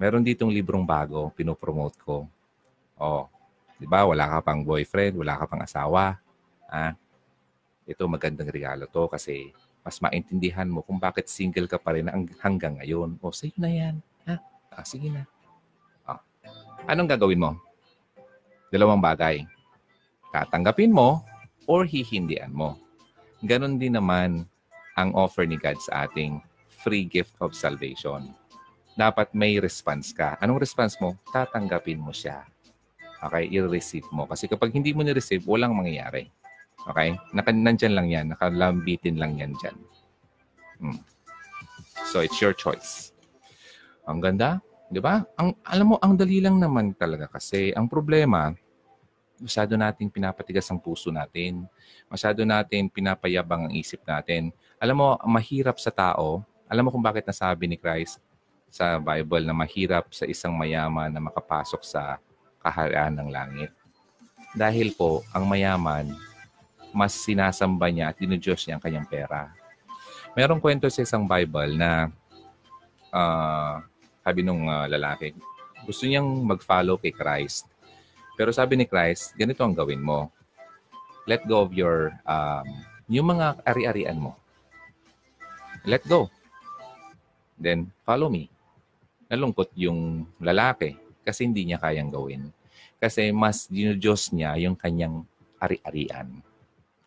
[0.00, 2.24] Meron ditong librong bago, pinopromote ko.
[2.96, 3.28] Oh,
[3.76, 4.08] di ba?
[4.08, 6.16] Wala ka pang boyfriend, wala ka pang asawa.
[6.64, 6.96] Ah,
[7.84, 9.52] ito magandang regalo to kasi
[9.84, 12.08] mas maintindihan mo kung bakit single ka pa rin
[12.40, 13.20] hanggang ngayon.
[13.20, 14.00] O, oh, sa'yo na yan.
[14.24, 14.40] Ha?
[14.72, 15.28] Ah, sige na.
[16.08, 16.16] Oh.
[16.88, 17.60] Anong gagawin mo?
[18.72, 19.44] Dalawang bagay
[20.32, 21.20] tatanggapin mo
[21.68, 22.78] or hihindian mo.
[23.44, 24.48] Ganon din naman
[24.96, 28.32] ang offer ni God sa ating free gift of salvation.
[28.98, 30.34] Dapat may response ka.
[30.42, 31.14] Anong response mo?
[31.30, 32.42] Tatanggapin mo siya.
[33.22, 33.46] Okay?
[33.52, 34.26] I-receive mo.
[34.26, 36.26] Kasi kapag hindi mo ni-receive, walang mangyayari.
[36.88, 37.14] Okay?
[37.36, 38.26] Naka, nandyan lang yan.
[38.34, 39.76] Nakalambitin lang yan dyan.
[40.80, 41.00] Hmm.
[42.10, 43.12] So, it's your choice.
[44.08, 44.58] Ang ganda.
[44.90, 45.22] Di ba?
[45.38, 48.50] Ang, alam mo, ang dali lang naman talaga kasi ang problema,
[49.38, 51.62] masyado nating pinapatigas ang puso natin.
[52.10, 54.50] Masyado natin pinapayabang ang isip natin.
[54.82, 56.42] Alam mo, mahirap sa tao.
[56.66, 58.18] Alam mo kung bakit nasabi ni Christ
[58.70, 62.22] sa Bible na mahirap sa isang mayaman na makapasok sa
[62.62, 63.70] kaharian ng langit.
[64.54, 66.10] Dahil po, ang mayaman,
[66.90, 69.50] mas sinasamba niya at dinudiyos niya ang kanyang pera.
[70.34, 72.10] Merong kwento sa isang Bible na
[73.10, 73.82] uh,
[74.22, 75.34] sabi nung uh, lalaki,
[75.86, 77.70] gusto niyang mag-follow kay Christ
[78.40, 80.32] pero sabi ni Christ, ganito ang gawin mo.
[81.28, 82.64] Let go of your, um,
[83.04, 84.32] yung mga ari-arian mo.
[85.84, 86.32] Let go.
[87.60, 88.48] Then, follow me.
[89.30, 92.50] Nalungkot yung lalaki kasi hindi niya kayang gawin.
[93.00, 95.24] Kasi mas dinudiyos niya yung kanyang
[95.62, 96.42] ari-arian.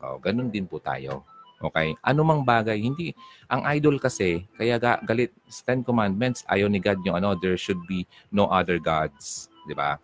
[0.02, 1.28] Oh, ganun din po tayo.
[1.62, 1.96] Okay?
[2.02, 3.16] Ano mang bagay, hindi,
[3.48, 5.32] ang idol kasi, kaya ga, galit,
[5.64, 9.48] Ten Commandments, ayaw ni God yung ano, there should be no other gods.
[9.64, 9.96] Di ba?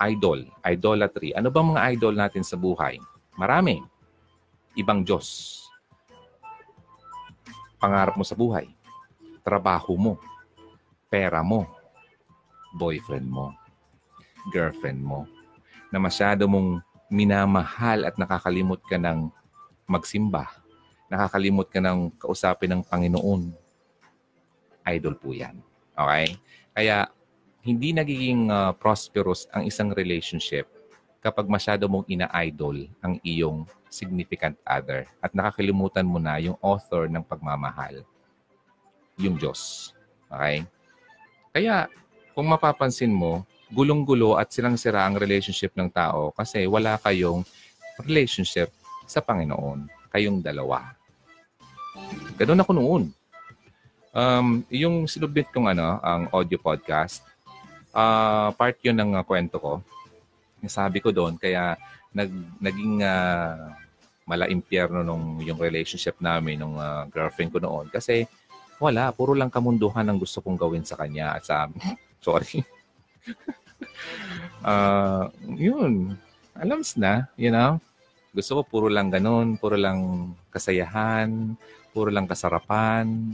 [0.00, 1.32] idol, idolatry.
[1.32, 3.00] Ano bang mga idol natin sa buhay?
[3.36, 3.80] Marami.
[4.76, 5.64] Ibang Diyos.
[7.80, 8.68] Pangarap mo sa buhay.
[9.40, 10.14] Trabaho mo.
[11.16, 11.64] Pera mo.
[12.76, 13.56] Boyfriend mo.
[14.52, 15.24] Girlfriend mo.
[15.88, 19.32] Na masyado mong minamahal at nakakalimot ka ng
[19.88, 20.52] magsimba.
[21.08, 23.48] Nakakalimot ka ng kausapin ng Panginoon.
[24.92, 25.56] Idol po yan.
[25.96, 26.36] Okay?
[26.76, 27.08] Kaya
[27.64, 30.68] hindi nagiging uh, prosperous ang isang relationship
[31.24, 37.24] kapag masyado mong ina-idol ang iyong significant other at nakakalimutan mo na yung author ng
[37.24, 38.04] pagmamahal,
[39.16, 39.96] yung Diyos.
[40.28, 40.68] Okay?
[41.56, 41.88] Kaya,
[42.36, 43.40] kung mapapansin mo,
[43.72, 47.48] gulong-gulo at silang-sira ang relationship ng tao kasi wala kayong
[48.04, 48.68] relationship
[49.08, 49.88] sa Panginoon.
[50.12, 50.92] Kayong dalawa.
[52.36, 53.04] Ganun ako noon.
[54.12, 57.24] Um, yung sinubmit kong ano, ang audio podcast,
[57.96, 59.72] uh, part yun ng uh, kwento ko.
[60.68, 61.72] Sabi ko doon, kaya
[62.12, 62.28] nag,
[62.60, 63.72] naging uh,
[64.28, 68.28] mala impyerno nung yung relationship namin nung uh, girlfriend ko noon kasi
[68.76, 71.68] wala, puro lang kamunduhan ang gusto kong gawin sa kanya at sa
[72.24, 72.60] sorry.
[74.60, 76.16] uh, yun,
[76.56, 77.80] alams na, you know.
[78.36, 81.56] Gusto ko puro lang ganun, puro lang kasayahan,
[81.96, 83.32] puro lang kasarapan.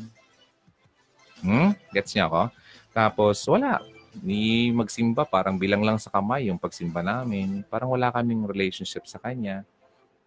[1.42, 1.74] Hmm?
[1.90, 2.54] Gets niya ako?
[2.94, 3.82] Tapos, wala
[4.22, 7.66] ni magsimba, parang bilang lang sa kamay yung pagsimba namin.
[7.66, 9.66] Parang wala kaming relationship sa kanya.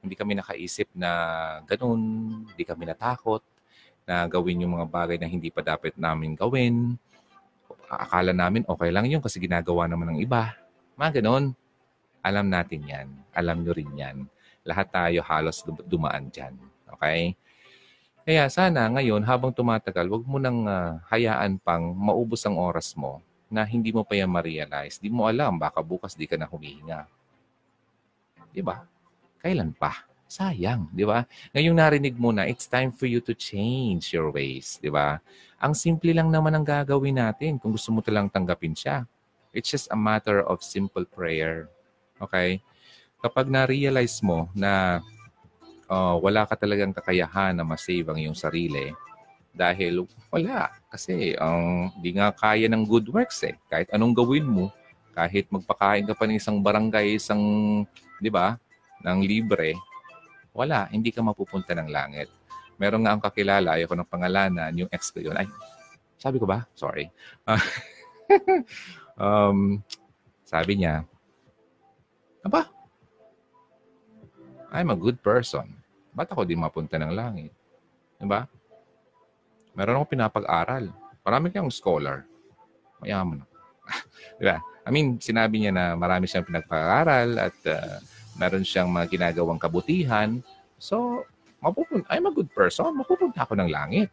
[0.03, 1.11] Hindi kami nakaisip na
[1.63, 2.01] ganun.
[2.51, 3.54] Hindi kami natakot
[4.05, 6.95] na gawin yung mga bagay na hindi pa dapat namin gawin.
[7.89, 10.53] Akala namin okay lang yun kasi ginagawa naman ng iba.
[10.97, 11.57] Mga ganun.
[12.25, 13.07] Alam natin yan.
[13.33, 14.17] Alam nyo rin yan.
[14.65, 16.57] Lahat tayo halos dumaan dyan.
[16.97, 17.37] Okay?
[18.25, 23.21] Kaya sana ngayon, habang tumatagal, wag mo nang uh, hayaan pang maubos ang oras mo
[23.45, 24.97] na hindi mo pa yan ma-realize.
[24.97, 27.05] Di mo alam, baka bukas di ka na humihinga.
[28.49, 28.81] Di ba?
[29.45, 30.09] Kailan pa?
[30.35, 31.23] Sayang, di ba?
[31.55, 35.23] Ngayong narinig mo na, it's time for you to change your ways, di ba?
[35.63, 39.07] Ang simple lang naman ang gagawin natin kung gusto mo talang tanggapin siya.
[39.55, 41.71] It's just a matter of simple prayer.
[42.19, 42.59] Okay?
[43.23, 44.99] Kapag na-realize mo na
[45.87, 48.91] uh, wala ka talagang kakayahan na masave ang iyong sarili
[49.55, 50.67] dahil wala.
[50.91, 53.55] Kasi ang um, di nga kaya ng good works eh.
[53.71, 54.67] Kahit anong gawin mo,
[55.15, 57.39] kahit magpakain ka pa ng isang barangay, isang,
[58.19, 58.59] di ba,
[58.99, 59.79] ng libre,
[60.55, 62.31] wala, hindi ka mapupunta ng langit.
[62.79, 65.35] Meron nga ang kakilala, ayoko ng pangalanan, yung ex ko yun.
[65.35, 65.51] Ay,
[66.15, 66.63] sabi ko ba?
[66.71, 67.11] Sorry.
[69.19, 69.83] um,
[70.47, 71.03] sabi niya,
[72.45, 72.71] Aba,
[74.71, 75.71] I'm a good person.
[76.15, 77.51] Ba't ako di mapunta ng langit?
[78.15, 78.47] Diba?
[79.75, 80.87] Meron akong pinapag-aral.
[81.25, 82.23] Marami kayong scholar.
[83.03, 83.53] Mayaman ako.
[84.39, 84.57] diba?
[84.85, 87.97] I mean, sinabi niya na marami siyang pinagpag-aral at uh,
[88.35, 90.39] meron siyang mga ginagawang kabutihan.
[90.79, 91.23] So,
[91.63, 92.95] mapupunta, I'm a good person.
[92.95, 94.11] Mapupunta ako ng langit.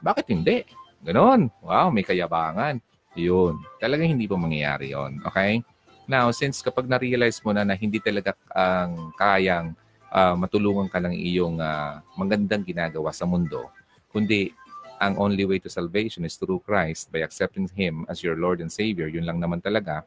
[0.00, 0.64] Bakit hindi?
[1.04, 1.52] Ganon.
[1.60, 2.80] Wow, may kayabangan.
[3.14, 3.60] Yun.
[3.78, 5.62] Talagang hindi po mangyayari yon Okay?
[6.04, 9.72] Now, since kapag na-realize mo na na hindi talaga ang uh, kayang
[10.12, 13.72] uh, matulungan ka ng iyong uh, magandang ginagawa sa mundo,
[14.12, 14.52] kundi
[15.00, 18.70] ang only way to salvation is through Christ by accepting Him as your Lord and
[18.70, 20.04] Savior, yun lang naman talaga,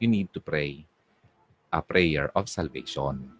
[0.00, 0.88] you need to pray
[1.70, 3.30] a prayer of salvation.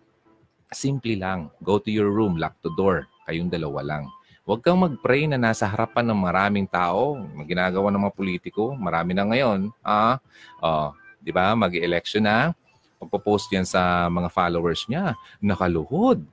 [0.71, 1.51] Simple lang.
[1.63, 3.11] Go to your room, lock the door.
[3.27, 4.05] Kayong dalawa lang.
[4.47, 7.19] Huwag kang mag-pray na nasa harapan ng maraming tao.
[7.47, 8.75] Ginagawa ng mga politiko.
[8.75, 9.71] Marami na ngayon.
[9.83, 10.19] Ah,
[10.63, 10.91] uh,
[11.21, 11.53] Di ba?
[11.53, 12.57] Mag-election na.
[12.97, 15.13] Pagpo-post yan sa mga followers niya.
[15.41, 16.25] Nakaluhod.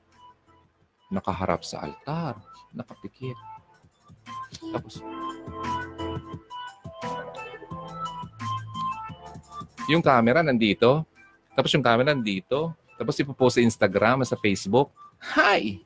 [1.11, 2.39] Nakaharap sa altar.
[2.71, 3.35] Nakapikit.
[4.71, 5.03] Tapos,
[9.91, 11.03] yung camera nandito.
[11.57, 12.69] Tapos yung camera nandito.
[13.01, 14.93] Tapos ipopost sa Instagram sa Facebook.
[15.33, 15.81] Hi!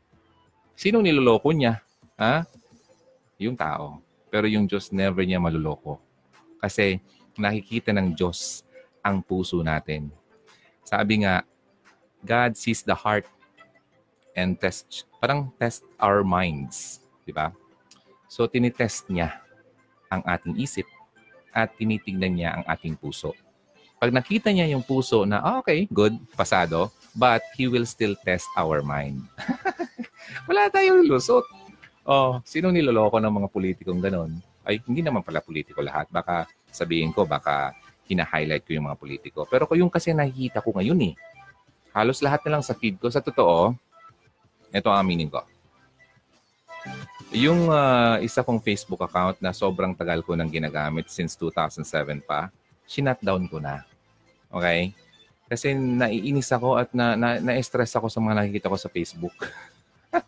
[0.75, 1.79] Sino niloloko niya?
[2.19, 2.43] Ha?
[3.39, 4.03] Yung tao.
[4.27, 5.95] Pero yung Diyos never niya maluloko.
[6.59, 6.99] Kasi
[7.39, 8.67] nakikita ng Diyos
[8.99, 10.11] ang puso natin.
[10.83, 11.47] Sabi nga,
[12.19, 13.23] God sees the heart
[14.35, 16.99] and test, parang test our minds.
[17.23, 17.55] Di ba?
[18.27, 19.39] So, tinitest niya
[20.11, 20.87] ang ating isip
[21.55, 23.31] at tinitingnan niya ang ating puso.
[24.01, 28.49] Pag nakita niya yung puso na, oh, okay, good, pasado, but He will still test
[28.57, 29.21] our mind.
[30.49, 31.45] Wala tayong lusot.
[32.01, 34.41] Oh, sino niloloko ng mga politikong ganun?
[34.65, 36.09] Ay, hindi naman pala politiko lahat.
[36.09, 37.77] Baka sabihin ko, baka
[38.09, 39.45] hina-highlight ko yung mga politiko.
[39.45, 41.15] Pero ko yung kasi nakikita ko ngayon eh.
[41.93, 43.05] Halos lahat na lang sa feed ko.
[43.13, 43.77] Sa totoo,
[44.73, 45.45] ito ang aminin ko.
[47.37, 52.49] Yung uh, isa kong Facebook account na sobrang tagal ko nang ginagamit since 2007 pa,
[52.89, 53.90] sinat down ko na.
[54.51, 54.91] Okay?
[55.51, 59.35] Kasi naiinis ako at na, na, na-stress ako sa mga nakikita ko sa Facebook.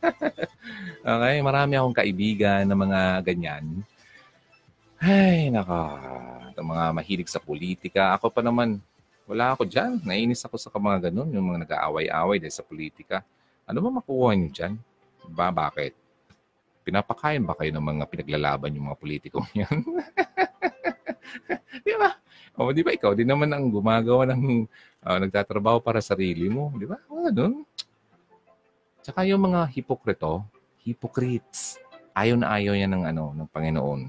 [1.16, 1.36] okay?
[1.40, 3.84] Marami akong kaibigan na mga ganyan.
[5.04, 6.00] Ay, naka
[6.56, 8.16] ang mga mahilig sa politika.
[8.16, 8.80] Ako pa naman,
[9.28, 10.00] wala ako dyan.
[10.04, 13.24] Nainis ako sa mga ganun, yung mga nag-aaway-away dahil sa politika.
[13.68, 14.74] Ano ba makuha niyo dyan?
[15.32, 15.96] Ba, bakit?
[16.84, 19.78] Pinapakain ba kayo ng mga pinaglalaban yung mga politikong yan?
[21.84, 22.12] di ba?
[22.54, 24.70] O, di ba ikaw, di naman ang gumagawa ng
[25.02, 26.70] uh, nagtatrabaho para sa sarili mo.
[26.78, 27.02] Di ba?
[27.10, 27.66] O, ganun.
[29.02, 30.46] Tsaka yung mga hipokrito,
[30.86, 31.82] hypocrites,
[32.14, 34.02] ayaw na ayaw yan ng, ano, ng Panginoon.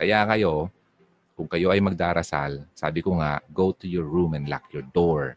[0.00, 0.72] Kaya kayo,
[1.36, 5.36] kung kayo ay magdarasal, sabi ko nga, go to your room and lock your door.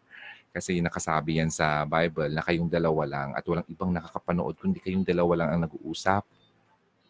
[0.56, 5.06] Kasi nakasabi yan sa Bible na kayong dalawa lang at walang ibang nakakapanood kundi kayong
[5.06, 6.26] dalawa lang ang nag-uusap.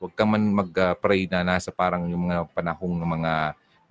[0.03, 3.33] Huwag ka man mag-pray na nasa parang yung mga panahong ng mga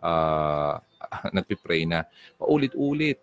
[0.05, 0.77] uh,
[1.37, 2.05] nagpipray na
[2.37, 3.21] paulit-ulit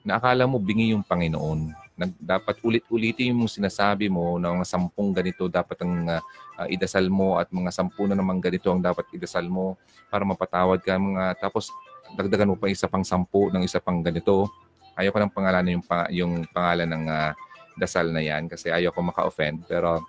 [0.00, 5.12] na akala mo bingi yung Panginoon nag, dapat ulit-ulitin yung sinasabi mo ng mga sampung
[5.12, 9.44] ganito dapat ang uh, idasal mo at mga sampu na naman ganito ang dapat idasal
[9.52, 9.76] mo
[10.08, 11.68] para mapatawad ka mga tapos
[12.16, 14.48] dagdagan mo pa isa pang sampu ng isa pang ganito.
[14.96, 17.32] Ayoko ng pangalan yung yung pangalan ng uh,
[17.76, 20.00] dasal na yan kasi ayoko maka-offend pero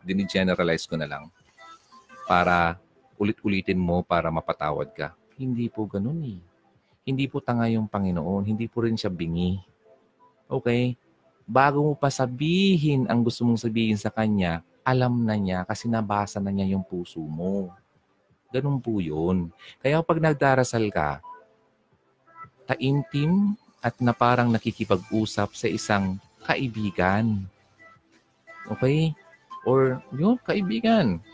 [0.00, 1.28] dini-generalize ko na lang
[2.24, 2.80] para
[3.20, 5.12] ulit-ulitin mo para mapatawad ka.
[5.40, 6.40] Hindi po ganun eh.
[7.08, 8.44] Hindi po tanga yung Panginoon.
[8.44, 9.56] Hindi po rin siya bingi.
[10.44, 11.00] Okay?
[11.48, 16.44] Bago mo pa sabihin ang gusto mong sabihin sa Kanya, alam na niya kasi nabasa
[16.44, 17.72] na niya yung puso mo.
[18.52, 19.48] Ganun po yun.
[19.80, 21.24] Kaya pag nagdarasal ka,
[22.68, 27.48] taimtim at na parang nakikipag-usap sa isang kaibigan.
[28.68, 29.16] Okay?
[29.64, 31.24] Or yung kaibigan.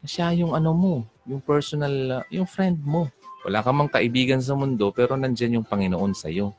[0.00, 0.94] Siya yung ano mo,
[1.28, 3.12] yung personal, yung friend mo.
[3.40, 6.52] Wala ka mang kaibigan sa mundo pero nandyan yung Panginoon sa iyo.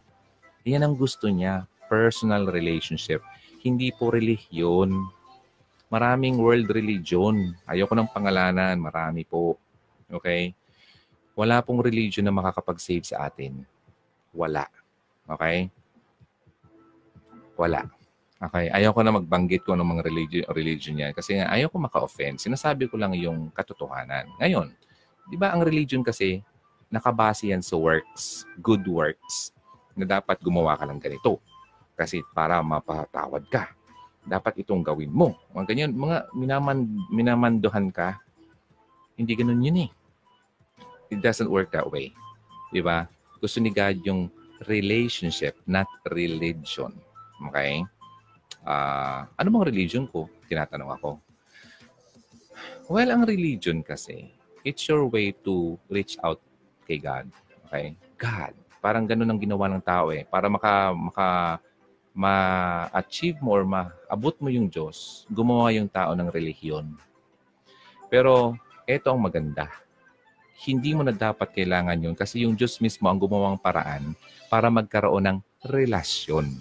[0.66, 3.22] Yan ang gusto niya, personal relationship.
[3.62, 4.90] Hindi po relihiyon.
[5.94, 7.54] Maraming world religion.
[7.70, 9.62] Ayoko ng pangalanan, marami po.
[10.10, 10.58] Okay?
[11.38, 13.62] Wala pong religion na makakapag-save sa atin.
[14.34, 14.66] Wala.
[15.30, 15.70] Okay?
[17.58, 17.86] Wala.
[18.42, 22.42] Okay, ayaw ko na magbanggit ko ng mga religion, religion yan kasi ayaw ko maka-offend.
[22.42, 24.34] Sinasabi ko lang yung katotohanan.
[24.42, 24.74] Ngayon,
[25.30, 26.42] di ba ang religion kasi
[26.92, 29.56] nakabase yan sa works, good works,
[29.96, 31.40] na dapat gumawa ka ng ganito.
[31.96, 33.72] Kasi para mapatawad ka,
[34.28, 35.34] dapat itong gawin mo.
[35.56, 38.20] Mga ganyan, mga minaman, minamanduhan ka,
[39.16, 39.92] hindi ganun yun eh.
[41.12, 42.14] It doesn't work that way.
[42.70, 43.10] Di ba?
[43.42, 44.30] Gusto ni God yung
[44.70, 46.94] relationship, not religion.
[47.50, 47.82] Okay?
[48.66, 50.30] uh, ano bang religion ko?
[50.46, 51.10] Tinatanong ako.
[52.92, 54.30] Well, ang religion kasi,
[54.68, 56.42] it's your way to reach out
[56.92, 57.32] kay God.
[57.68, 57.96] Okay?
[58.20, 58.52] God.
[58.84, 60.28] Parang ganun ang ginawa ng tao eh.
[60.28, 61.28] Para maka, maka,
[62.12, 66.92] ma-achieve mo or maabot mo yung Diyos, gumawa yung tao ng relihiyon.
[68.12, 69.72] Pero, ito ang maganda.
[70.68, 74.12] Hindi mo na dapat kailangan yun kasi yung Diyos mismo ang gumawang paraan
[74.52, 76.52] para magkaroon ng relasyon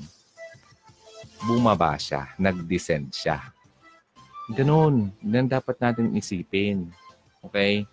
[1.44, 3.40] bumaba siya, nag-descend siya.
[4.52, 5.14] Ganun.
[5.24, 6.90] Yan dapat natin isipin.
[7.40, 7.86] Okay?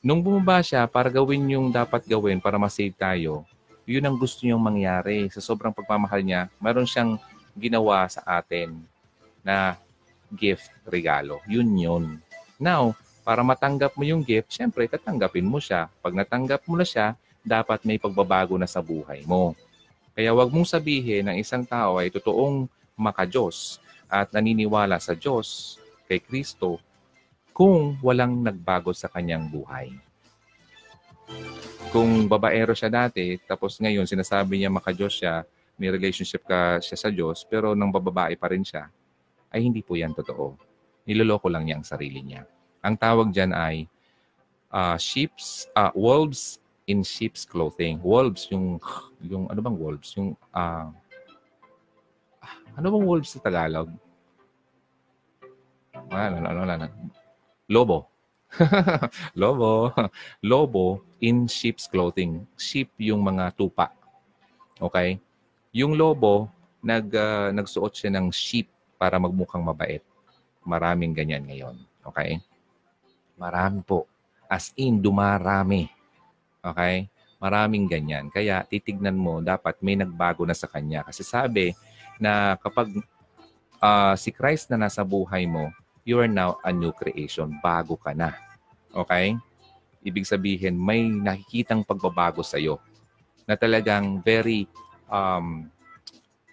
[0.00, 3.44] Nung bumaba siya, para gawin yung dapat gawin para masave tayo,
[3.84, 5.28] yun ang gusto niyang mangyari.
[5.28, 7.20] Sa sobrang pagmamahal niya, meron siyang
[7.52, 8.80] ginawa sa atin
[9.44, 9.76] na
[10.32, 11.44] gift, regalo.
[11.44, 12.04] Yun yun.
[12.56, 12.96] Now,
[13.28, 15.92] para matanggap mo yung gift, syempre, tatanggapin mo siya.
[16.00, 17.12] Pag natanggap mo na siya,
[17.44, 19.52] dapat may pagbabago na sa buhay mo.
[20.16, 22.64] Kaya wag mong sabihin ng isang tao ay totoong
[22.96, 25.76] makajos at naniniwala sa Diyos
[26.08, 26.80] kay Kristo
[27.60, 29.92] kung walang nagbago sa kanyang buhay.
[31.92, 35.44] Kung babaero siya dati, tapos ngayon sinasabi niya makajos siya,
[35.76, 38.88] may relationship ka siya sa Diyos, pero nang bababae pa rin siya,
[39.52, 40.56] ay hindi po yan totoo.
[41.04, 42.48] Niloloko lang niya ang sarili niya.
[42.80, 43.84] Ang tawag dyan ay
[44.72, 48.00] uh, sheep's, uh, wolves in sheep's clothing.
[48.00, 48.80] Wolves, yung,
[49.20, 50.16] yung ano bang wolves?
[50.16, 50.88] Yung uh,
[52.72, 53.92] ano bang wolves sa Tagalog?
[56.08, 57.19] Wala, ano, ano, ano.
[57.70, 58.10] Lobo.
[59.40, 59.94] Lobo.
[60.42, 62.42] Lobo in sheep's clothing.
[62.58, 63.94] Sheep yung mga tupa.
[64.80, 65.22] Okay?
[65.70, 66.50] Yung lobo,
[66.82, 68.66] nag, uh, nagsuot siya ng sheep
[68.98, 70.02] para magmukhang mabait.
[70.66, 71.76] Maraming ganyan ngayon.
[72.02, 72.42] Okay?
[73.38, 74.10] Marami po.
[74.50, 75.86] As in, dumarami.
[76.58, 77.06] Okay?
[77.38, 78.28] Maraming ganyan.
[78.34, 81.06] Kaya titignan mo, dapat may nagbago na sa kanya.
[81.06, 81.72] Kasi sabi,
[82.20, 82.90] na kapag
[83.80, 85.72] uh, si Christ na nasa buhay mo,
[86.04, 87.56] you are now a new creation.
[87.60, 88.34] Bago ka na.
[88.92, 89.36] Okay?
[90.00, 92.80] Ibig sabihin, may nakikitang pagbabago sa iyo
[93.44, 94.64] na talagang very,
[95.10, 95.68] um,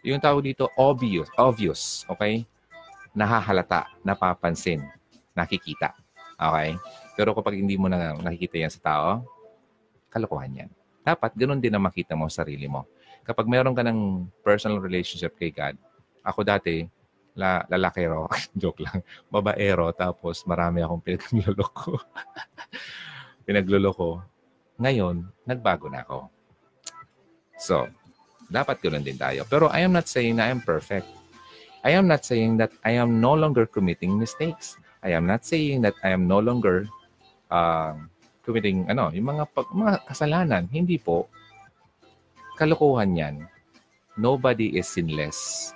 [0.04, 1.28] yung tawag dito, obvious.
[1.40, 2.04] Obvious.
[2.12, 2.44] Okay?
[3.16, 4.84] Nahahalata, napapansin,
[5.34, 5.96] nakikita.
[6.38, 6.78] Okay?
[7.16, 9.10] Pero kapag hindi mo na nakikita yan sa tao,
[10.12, 10.70] kalokohan yan.
[11.02, 12.84] Dapat ganun din na makita mo sa sarili mo
[13.28, 15.76] kapag meron ka ng personal relationship kay God,
[16.24, 16.88] ako dati,
[17.38, 18.26] la, lalakero,
[18.58, 22.02] joke lang, babaero, tapos marami akong pinagluloko.
[23.46, 24.26] pinagluloko.
[24.82, 26.34] Ngayon, nagbago na ako.
[27.58, 27.90] So,
[28.50, 29.46] dapat ganoon din tayo.
[29.46, 31.08] Pero I am not saying na I am perfect.
[31.86, 34.76] I am not saying that I am no longer committing mistakes.
[35.06, 36.90] I am not saying that I am no longer
[37.54, 37.94] uh,
[38.42, 40.64] committing ano, yung mga, pag, mga kasalanan.
[40.74, 41.30] Hindi po.
[42.58, 43.36] Kalokohan yan.
[44.18, 45.72] Nobody is sinless.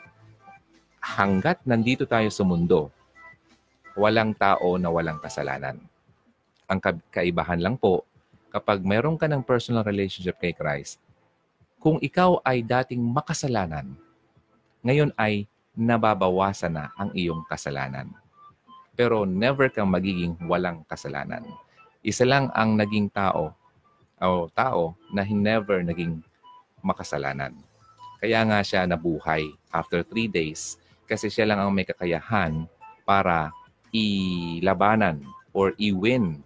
[1.02, 2.94] Hanggat nandito tayo sa mundo,
[3.98, 5.82] walang tao na walang kasalanan.
[6.70, 6.78] Ang
[7.10, 8.06] kaibahan lang po,
[8.54, 11.02] kapag mayroon ka ng personal relationship kay Christ,
[11.82, 13.98] kung ikaw ay dating makasalanan,
[14.86, 18.14] ngayon ay nababawasan na ang iyong kasalanan.
[18.94, 21.42] Pero never kang magiging walang kasalanan.
[22.06, 23.58] Isa lang ang naging tao
[24.22, 26.22] o tao na never naging
[26.86, 27.58] makasalanan.
[28.22, 30.78] Kaya nga siya nabuhay after three days
[31.12, 32.64] kasi siya lang ang may kakayahan
[33.04, 33.52] para
[33.92, 35.20] ilabanan
[35.52, 36.40] or i-win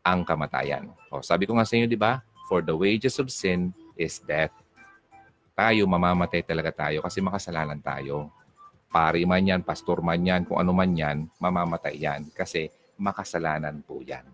[0.00, 0.88] ang kamatayan.
[1.12, 2.24] O, sabi ko nga sa inyo, di ba?
[2.48, 4.54] For the wages of sin is death.
[5.52, 8.32] Tayo, mamamatay talaga tayo kasi makasalanan tayo.
[8.88, 12.24] Pari man yan, pastor man yan, kung ano man yan, mamamatay yan.
[12.32, 14.24] Kasi makasalanan po yan.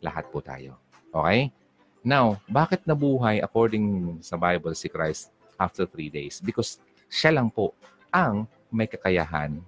[0.00, 0.80] Lahat po tayo.
[1.12, 1.52] Okay?
[2.00, 5.28] Now, bakit nabuhay according sa Bible si Christ
[5.60, 6.40] after three days?
[6.40, 6.80] Because
[7.10, 7.76] siya lang po
[8.14, 9.60] ang may kakayahan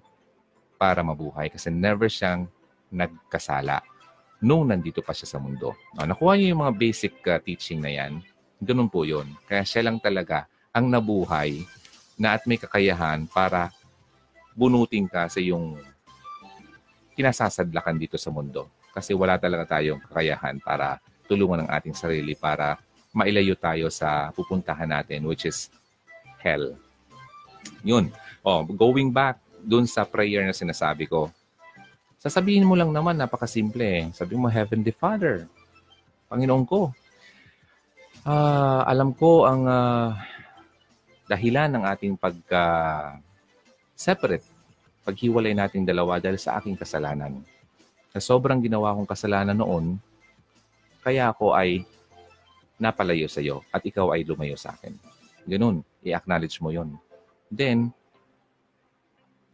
[0.80, 2.48] para mabuhay kasi never siyang
[2.88, 3.84] nagkasala
[4.40, 5.76] nung nandito pa siya sa mundo.
[5.92, 8.24] No, nakuha niyo yung mga basic uh, teaching na yan.
[8.56, 9.28] Ganun po yun.
[9.44, 11.60] Kaya siya lang talaga ang nabuhay
[12.16, 13.68] na at may kakayahan para
[14.56, 15.76] bunutin ka sa yung
[17.16, 18.72] kinasasadlakan dito sa mundo.
[18.96, 20.96] Kasi wala talaga tayong kakayahan para
[21.28, 22.80] tulungan ang ating sarili para
[23.12, 25.68] mailayo tayo sa pupuntahan natin which is
[26.40, 26.72] hell.
[27.84, 28.08] Yun.
[28.40, 31.28] Oh, going back dun sa prayer na sinasabi ko.
[32.20, 34.12] Sasabihin mo lang naman, napakasimple eh.
[34.12, 35.48] Sabi mo, Heavenly Father,
[36.28, 36.92] Panginoon ko,
[38.24, 40.12] uh, alam ko ang uh,
[41.28, 44.44] dahilan ng ating pagka-separate,
[45.04, 47.44] paghiwalay nating dalawa dahil sa aking kasalanan.
[48.12, 49.98] Sa sobrang ginawa kong kasalanan noon,
[51.00, 51.86] kaya ako ay
[52.80, 54.94] napalayo sa iyo at ikaw ay lumayo sa akin.
[55.48, 56.98] Ganun, i-acknowledge mo yon.
[57.48, 57.92] Then,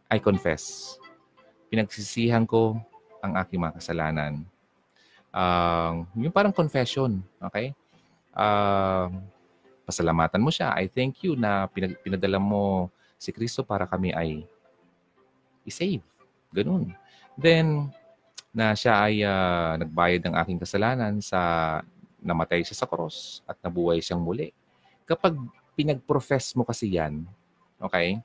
[0.07, 0.95] I confess.
[1.67, 2.79] Pinagsisihan ko
[3.19, 4.47] ang aking mga kasalanan.
[5.35, 7.75] Uh, yung parang confession, okay?
[8.31, 9.11] Uh,
[9.83, 10.71] pasalamatan mo siya.
[10.75, 12.87] I thank you na pinag- pinadala mo
[13.19, 14.47] si Kristo para kami ay
[15.67, 16.03] i-save.
[16.55, 16.95] Ganun.
[17.35, 17.91] Then,
[18.55, 21.39] na siya ay uh, nagbayad ng aking kasalanan sa
[22.23, 24.49] namatay siya sa cross at nabuhay siyang muli.
[25.05, 25.37] Kapag
[25.77, 27.27] pinag-profess mo kasi yan,
[27.77, 28.17] okay,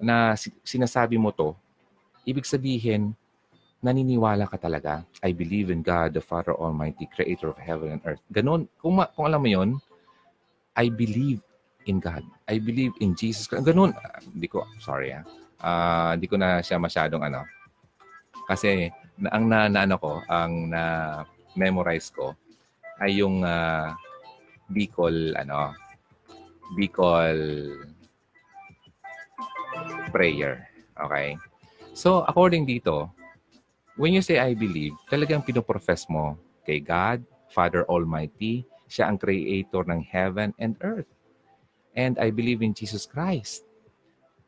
[0.00, 1.56] na sinasabi mo to,
[2.28, 3.16] ibig sabihin,
[3.80, 5.04] naniniwala ka talaga.
[5.22, 8.22] I believe in God, the Father Almighty, Creator of heaven and earth.
[8.32, 8.66] Ganon.
[8.80, 9.70] Kung, ma- kung alam mo yon,
[10.74, 11.40] I believe
[11.86, 12.26] in God.
[12.50, 13.46] I believe in Jesus.
[13.46, 13.94] Ganon.
[13.94, 15.24] Uh, hindi ko, sorry ah.
[15.56, 17.46] Uh, hindi ko na siya masyadong ano.
[18.50, 20.82] Kasi na, ang na, na ano ko, ang na
[21.56, 22.36] memorize ko
[23.00, 23.92] ay yung uh,
[24.68, 25.72] Bicol ano
[26.74, 27.38] Bicol
[30.16, 30.72] prayer.
[30.96, 31.36] Okay?
[31.92, 33.12] So, according dito,
[34.00, 37.20] when you say I believe, talagang pinoprofess mo kay God,
[37.52, 41.08] Father Almighty, siya ang creator ng heaven and earth.
[41.92, 43.68] And I believe in Jesus Christ,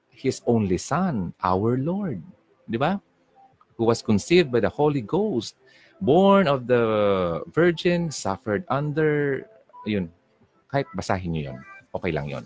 [0.09, 2.25] His only Son, our Lord.
[2.65, 3.01] Di ba?
[3.77, 5.57] Who was conceived by the Holy Ghost,
[6.03, 9.47] born of the Virgin, suffered under,
[9.87, 10.11] yun,
[10.69, 11.59] kahit basahin nyo yun,
[11.95, 12.45] okay lang yun.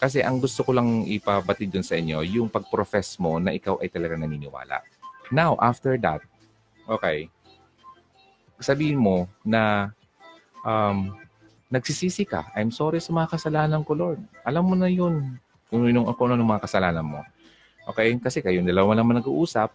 [0.00, 3.92] Kasi ang gusto ko lang ipabatid dun sa inyo, yung pag-profess mo na ikaw ay
[3.92, 4.80] talaga naniniwala.
[5.28, 6.24] Now, after that,
[6.88, 7.28] okay,
[8.56, 9.92] sabihin mo na
[10.64, 11.12] um,
[11.68, 12.48] nagsisisi ka.
[12.56, 14.20] I'm sorry sa mga kasalanan ko, Lord.
[14.42, 15.36] Alam mo na yun
[15.68, 17.20] kung yun ano ng mga kasalanan mo.
[17.92, 18.16] Okay?
[18.18, 19.70] Kasi kayong dalawa naman nag-uusap.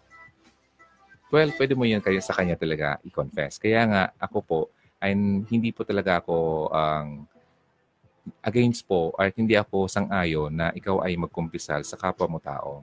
[1.29, 3.61] Well, pwede mo yan kayo sa kanya talaga i-confess.
[3.61, 4.59] Kaya nga, ako po,
[4.99, 5.15] ay
[5.53, 7.34] hindi po talaga ako ang um,
[8.41, 12.81] against po or hindi ako sang-ayon na ikaw ay magkumpisal sa kapwa mo tao.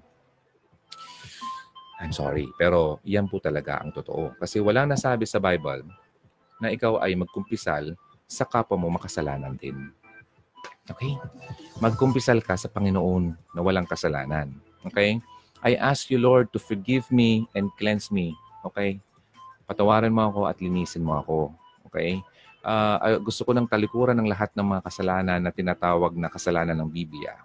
[2.02, 4.34] I'm sorry, pero yan po talaga ang totoo.
[4.38, 5.86] Kasi walang nasabi sa Bible
[6.58, 7.94] na ikaw ay magkumpisal
[8.26, 9.94] sa kapwa mo makasalanan din.
[10.90, 11.14] Okay?
[11.78, 14.50] Magkumpisal ka sa Panginoon na walang kasalanan.
[14.82, 15.22] Okay?
[15.62, 18.34] I ask you, Lord, to forgive me and cleanse me.
[18.66, 18.98] Okay?
[19.70, 21.54] Patawarin mo ako at linisin mo ako.
[21.86, 22.18] Okay?
[22.62, 26.90] Uh, gusto ko ng talikuran ng lahat ng mga kasalanan na tinatawag na kasalanan ng
[26.90, 27.36] Biblia.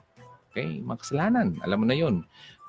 [0.49, 0.81] Okay?
[0.81, 1.47] Mga kasalanan.
[1.61, 2.25] Alam mo na yun.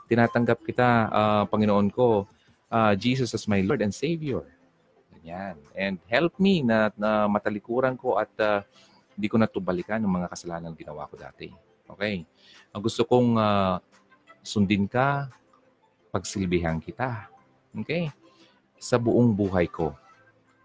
[0.08, 2.24] Tinatanggap kita, uh, Panginoon ko,
[2.72, 4.44] uh, Jesus as my Lord and Savior.
[5.12, 5.56] Ganyan.
[5.76, 8.64] And help me na, na matalikuran ko at uh,
[9.12, 11.52] hindi ko natubalikan ng mga kasalanan na ginawa ko dati.
[11.88, 12.24] Okay?
[12.72, 13.76] Ang gusto kong uh,
[14.40, 15.28] sundin ka,
[16.08, 17.28] pagsilbihan kita.
[17.84, 18.08] Okay?
[18.80, 19.92] Sa buong buhay ko.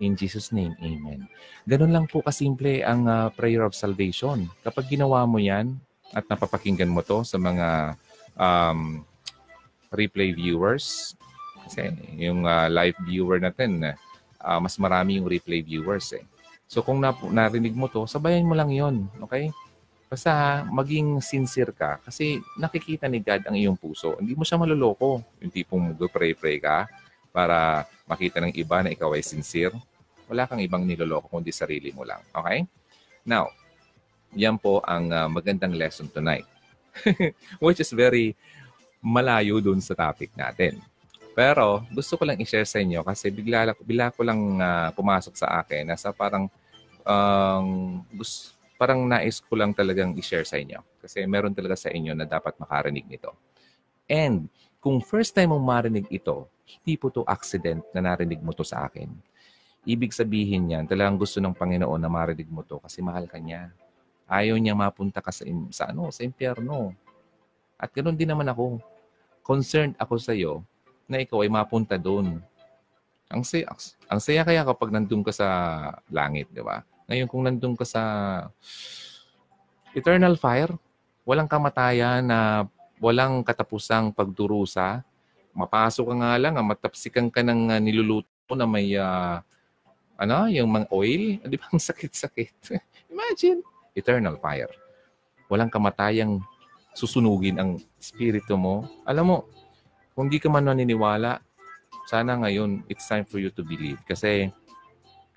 [0.04, 1.24] In Jesus' name, Amen.
[1.64, 4.51] Ganun lang po kasimple ang uh, prayer of salvation.
[4.60, 5.80] Kapag ginawa mo yan
[6.12, 7.95] at napapakinggan mo to sa mga
[8.36, 9.08] um,
[9.95, 11.16] replay viewers,
[11.64, 13.95] kasi yung uh, live viewer natin,
[14.43, 16.28] uh, mas marami yung replay viewers eh.
[16.68, 19.56] So kung na, narinig mo to, sabayan mo lang yon okay?
[20.12, 24.20] Basta maging sincere ka kasi nakikita ni God ang iyong puso.
[24.20, 25.24] Hindi mo siya maloloko.
[25.39, 26.86] Yung tipong mag-pray-pray ka
[27.34, 29.74] para makita ng iba na ikaw ay sincere.
[30.34, 32.25] Wala kang ibang niloloko kundi sarili mo lang.
[32.34, 32.65] Okay?
[33.29, 33.53] Now,
[34.34, 36.49] yan po ang uh, magandang lesson tonight.
[37.61, 38.34] Which is very
[38.97, 40.81] malayo dun sa topic natin.
[41.38, 45.61] Pero gusto ko lang i-share sa inyo kasi bigla, bigla ko lang uh, pumasok sa
[45.61, 46.49] akin na sa parang
[47.03, 50.81] ang um, gusto, parang nais ko lang talagang i-share sa inyo.
[50.97, 53.38] Kasi meron talaga sa inyo na dapat makarinig nito.
[54.09, 58.63] And kung first time mong marinig ito, hindi po to accident na narinig mo to
[58.63, 59.11] sa akin.
[59.84, 63.67] Ibig sabihin yan, talagang gusto ng Panginoon na marinig mo to kasi mahal ka niya.
[64.27, 65.43] Ayaw niya mapunta ka sa,
[65.75, 66.95] sa, ano, sa impyerno.
[67.75, 68.79] At ganoon din naman ako.
[69.43, 70.63] Concerned ako sa iyo
[71.03, 72.39] na ikaw ay mapunta doon.
[73.27, 73.67] Ang saya,
[74.07, 75.47] ang saya kaya kapag nandun ka sa
[76.07, 76.88] langit, di ba?
[77.11, 78.01] Ngayon kung nandun ka sa
[79.91, 80.71] eternal fire,
[81.27, 82.67] walang kamatayan na
[83.03, 85.03] walang katapusang pagdurusa,
[85.51, 89.43] mapasok ka nga lang, ah, matapsikan ka ng uh, niluluto na may uh,
[90.18, 91.70] ano, yung mga oil, di ba?
[91.74, 92.53] Ang sakit-sakit.
[93.14, 93.61] Imagine,
[93.93, 94.72] eternal fire.
[95.49, 96.41] Walang kamatayang
[96.93, 98.86] susunugin ang spirito mo.
[99.05, 99.38] Alam mo,
[100.14, 101.41] kung di ka man naniniwala,
[102.05, 103.97] sana ngayon, it's time for you to believe.
[104.05, 104.49] Kasi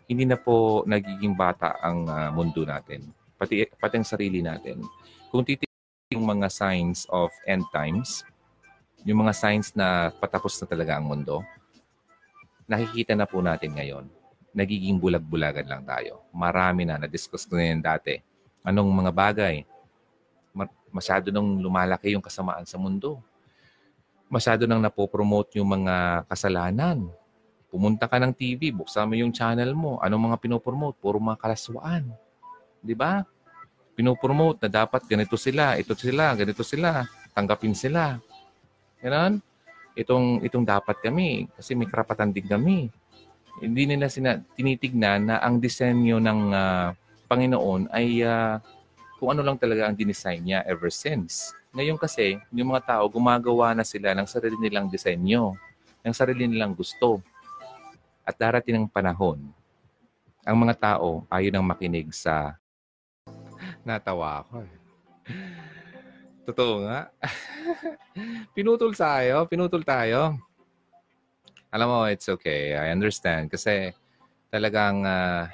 [0.07, 3.11] hindi na po nagiging bata ang uh, mundo natin.
[3.37, 4.81] Pati, pati ang sarili natin.
[5.29, 8.23] Kung titignan yung mga signs of end times,
[9.03, 11.43] yung mga signs na patapos na talaga ang mundo,
[12.67, 14.07] nakikita na po natin ngayon.
[14.57, 16.25] Nagiging bulag-bulagan lang tayo.
[16.33, 18.17] Marami na, na-discuss ko na yan dati.
[18.65, 19.57] Anong mga bagay?
[20.89, 23.21] Masyado nang lumalaki yung kasamaan sa mundo.
[24.33, 27.05] Masyado nang napopromote yung mga kasalanan.
[27.69, 30.01] Pumunta ka ng TV, buksan mo yung channel mo.
[30.01, 30.97] Anong mga pinopromote?
[31.05, 32.09] Puro mga kalaswaan.
[32.81, 33.21] Di ba?
[33.93, 37.05] Pinopromote na dapat ganito sila, ito sila, ganito sila,
[37.37, 38.17] tanggapin sila.
[39.05, 39.45] Ganon?
[39.97, 42.89] Itong, itong dapat kami kasi may karapatan din kami.
[43.57, 46.93] Hindi nila sina, tinitignan na ang disenyo ng uh,
[47.27, 48.61] Panginoon ay uh,
[49.17, 51.57] kung ano lang talaga ang dinesign niya ever since.
[51.73, 55.57] Ngayon kasi, yung mga tao, gumagawa na sila ng sarili nilang disenyo,
[56.05, 57.21] ng sarili nilang gusto.
[58.25, 59.41] At darating ang panahon,
[60.45, 62.57] ang mga tao ayaw nang makinig sa...
[63.87, 64.73] Natawa ako eh.
[66.47, 67.11] Totoo nga.
[68.57, 70.39] pinutol tayo, pinutol tayo.
[71.75, 72.79] Alam mo, it's okay.
[72.79, 73.51] I understand.
[73.51, 73.91] Kasi
[74.53, 75.51] talagang uh,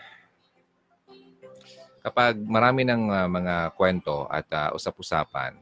[2.03, 5.57] kapag marami ng uh, mga kwento at uh, usap-usapan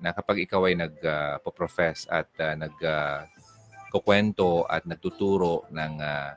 [0.00, 3.20] na kapag ikaw ay nag-profess uh, at uh, nag uh,
[4.70, 6.30] at nagtuturo ng uh,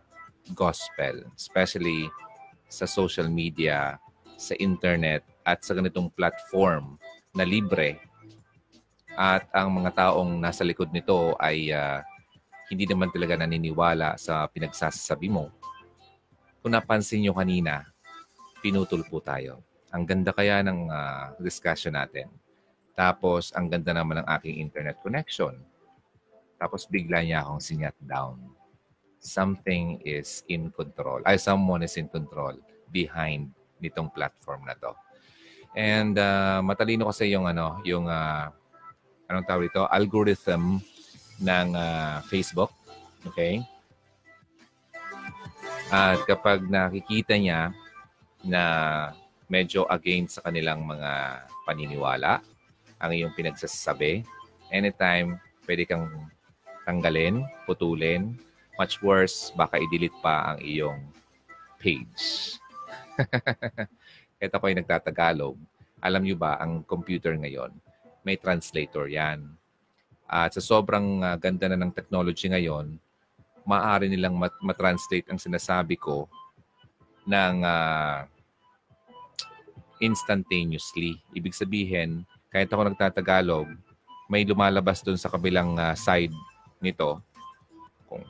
[0.51, 2.09] gospel, especially
[2.67, 4.01] sa social media,
[4.35, 6.97] sa internet, at sa ganitong platform
[7.31, 8.01] na libre.
[9.13, 12.01] At ang mga taong nasa likod nito ay uh,
[12.73, 15.53] hindi naman talaga naniniwala sa pinagsasabi mo.
[16.59, 17.85] Kung napansin nyo kanina,
[18.59, 19.61] pinutol po tayo.
[19.93, 22.27] Ang ganda kaya ng uh, discussion natin.
[22.97, 25.53] Tapos, ang ganda naman ng aking internet connection
[26.63, 28.39] tapos bigla niya akong sinyat down.
[29.19, 31.19] Something is in control.
[31.27, 32.55] Ay, someone is in control
[32.87, 33.51] behind
[33.83, 34.95] nitong platform na to.
[35.75, 38.47] And uh, matalino kasi yung ano, yung uh,
[39.27, 40.79] anong tawag ito, algorithm
[41.41, 42.69] ng uh, Facebook.
[43.25, 43.63] Okay?
[45.93, 47.69] At kapag nakikita niya
[48.43, 48.63] na
[49.45, 52.41] medyo against sa kanilang mga paniniwala,
[52.97, 54.25] ang iyong pinagsasabi,
[54.73, 55.37] anytime
[55.69, 56.09] pwede kang
[56.83, 58.35] tanggalin, putulin.
[58.75, 60.99] Much worse, baka i-delete pa ang iyong
[61.77, 62.57] page.
[64.41, 65.55] Kahit ako ay nagtatagalog,
[66.01, 67.71] alam nyo ba, ang computer ngayon,
[68.25, 69.45] may translator yan.
[70.33, 72.97] At sa sobrang uh, ganda na ng technology ngayon,
[73.69, 76.25] maaari nilang mat- matranslate ang sinasabi ko
[77.29, 78.25] ng uh,
[80.01, 81.21] instantaneously.
[81.37, 83.69] Ibig sabihin, kahit ako nagtatagalog,
[84.25, 86.33] may lumalabas doon sa kabilang uh, side
[86.81, 87.21] nito,
[88.09, 88.25] kung,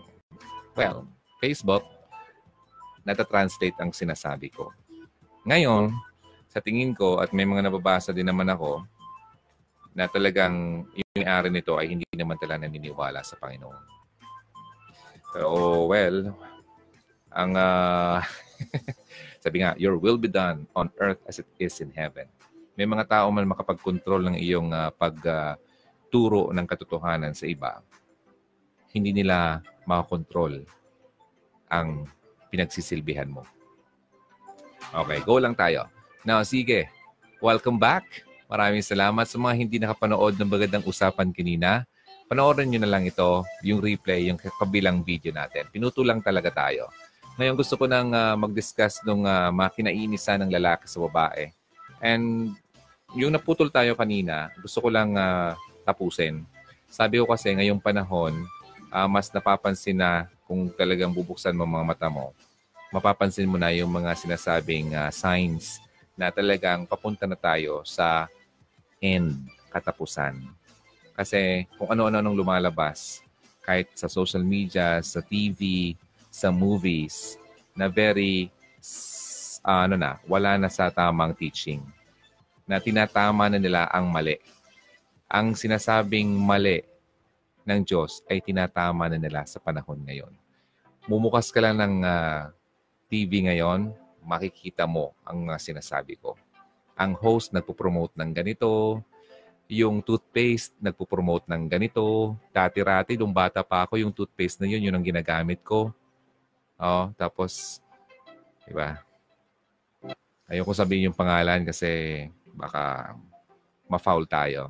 [0.75, 1.07] well,
[1.39, 1.87] Facebook,
[3.07, 4.75] natatranslate ang sinasabi ko.
[5.47, 5.95] Ngayon,
[6.51, 8.83] sa tingin ko, at may mga nababasa din naman ako,
[9.93, 13.81] na talagang yung may-ari nito ay hindi naman talaga naniniwala sa Panginoon.
[15.33, 16.33] Pero, oh, well,
[17.33, 18.21] ang uh,
[19.43, 22.29] sabi nga, your will be done on earth as it is in heaven.
[22.73, 27.81] May mga tao man makapag-control ng iyong uh, pagturo uh, ng katotohanan sa iba
[28.93, 30.61] hindi nila makakontrol
[31.73, 32.05] ang
[32.53, 33.41] pinagsisilbihan mo.
[34.93, 35.89] Okay, go lang tayo.
[36.21, 36.85] Now, sige.
[37.41, 38.23] Welcome back.
[38.53, 41.89] Maraming salamat sa mga hindi nakapanood ng magandang usapan kanina.
[42.29, 45.65] Panoorin nyo na lang ito, yung replay, yung kabilang video natin.
[45.73, 46.85] Pinutulang talaga tayo.
[47.41, 51.49] Ngayon gusto ko nang uh, mag-discuss ng uh, makinainisan ng lalaki sa babae.
[51.97, 52.53] And
[53.17, 56.45] yung naputol tayo kanina, gusto ko lang uh, tapusin.
[56.93, 58.37] Sabi ko kasi ngayong panahon,
[58.93, 62.37] uh, mas napapansin na kung talagang bubuksan mo mga mata mo,
[62.93, 65.81] mapapansin mo na yung mga sinasabing uh, signs
[66.13, 68.29] na talagang papunta na tayo sa
[69.03, 69.35] end,
[69.67, 70.39] katapusan.
[71.11, 73.19] Kasi kung ano-ano nang lumalabas,
[73.67, 75.93] kahit sa social media, sa TV,
[76.31, 77.35] sa movies,
[77.75, 78.47] na very,
[79.67, 81.83] uh, ano na, wala na sa tamang teaching.
[82.63, 84.39] Na tinatama na nila ang mali.
[85.27, 86.79] Ang sinasabing mali
[87.67, 90.31] ng Diyos ay tinatama na nila sa panahon ngayon.
[91.07, 92.41] Mumukas ka lang ng uh, ah,
[93.11, 93.91] TV ngayon,
[94.23, 96.39] makikita mo ang uh, sinasabi ko.
[96.93, 99.01] Ang host nagpo-promote ng ganito,
[99.71, 102.35] yung toothpaste nagpo-promote ng ganito.
[102.53, 105.89] Dati-rati, nung bata pa ako, yung toothpaste na yun, yun ang ginagamit ko.
[106.77, 107.81] Oh, tapos,
[108.67, 109.01] di ba?
[110.45, 113.15] Ayoko sabihin yung pangalan kasi baka
[113.89, 114.69] ma-foul tayo.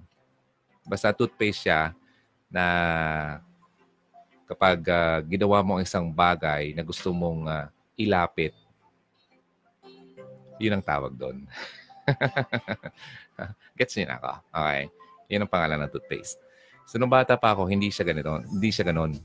[0.88, 1.92] Basta toothpaste siya
[2.48, 2.66] na
[4.46, 7.66] kapag uh, ginawa mo ang isang bagay na gusto mong uh,
[7.98, 8.54] ilapit,
[10.62, 11.44] yun ang tawag doon.
[13.80, 14.32] Gets niyo na ako?
[14.52, 14.82] Okay.
[15.32, 16.40] Yan ang pangalan ng toothpaste.
[16.84, 18.44] So, nung bata pa ako, hindi siya ganito.
[18.44, 19.16] Hindi siya ganon.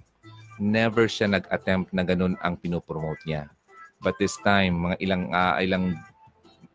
[0.59, 3.51] Never siya nag-attempt na ganun ang pinopromote niya.
[3.99, 5.99] But this time, mga ilang, uh, ilang,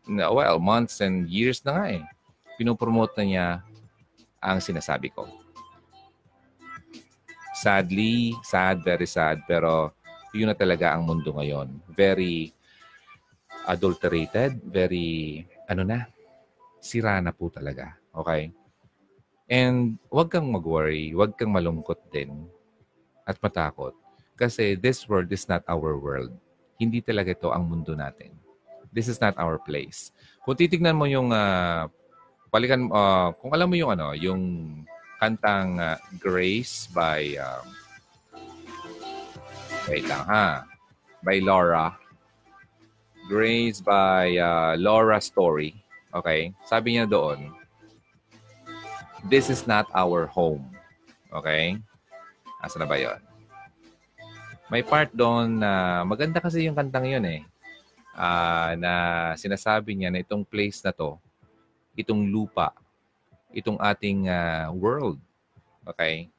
[0.08, 2.04] well, months and years na nga eh,
[2.60, 3.46] pinopromote na niya
[4.44, 5.24] ang sinasabi ko.
[7.56, 9.96] Sadly, sad, very sad, pero
[10.36, 11.80] yun na talaga ang mundo ngayon.
[11.88, 12.52] Very
[13.64, 16.08] adulterated, very, ano na,
[16.80, 17.96] sira na po talaga.
[18.12, 18.52] Okay?
[19.48, 22.48] And huwag kang mag-worry, huwag kang malungkot din
[23.28, 23.92] at matakot.
[24.34, 26.32] Kasi this world is not our world.
[26.80, 28.34] Hindi talaga ito ang mundo natin.
[28.94, 30.10] This is not our place.
[30.42, 31.86] Kung titignan mo yung uh,
[32.50, 34.42] balikan uh, kung alam mo yung ano, yung
[35.18, 37.66] kantang uh, Grace by um,
[39.90, 40.46] wait lang ha.
[41.24, 42.03] By Laura.
[43.24, 45.72] Grace by uh, Laura Story.
[46.12, 46.52] Okay?
[46.68, 47.50] Sabi niya doon,
[49.24, 50.68] this is not our home.
[51.32, 51.80] Okay?
[52.60, 53.20] Asa na ba yon?
[54.68, 57.40] May part doon na maganda kasi yung kantang yun eh.
[58.14, 58.92] Uh, na
[59.34, 61.18] sinasabi niya na itong place na to,
[61.98, 62.70] itong lupa,
[63.50, 65.18] itong ating uh, world,
[65.86, 66.30] okay,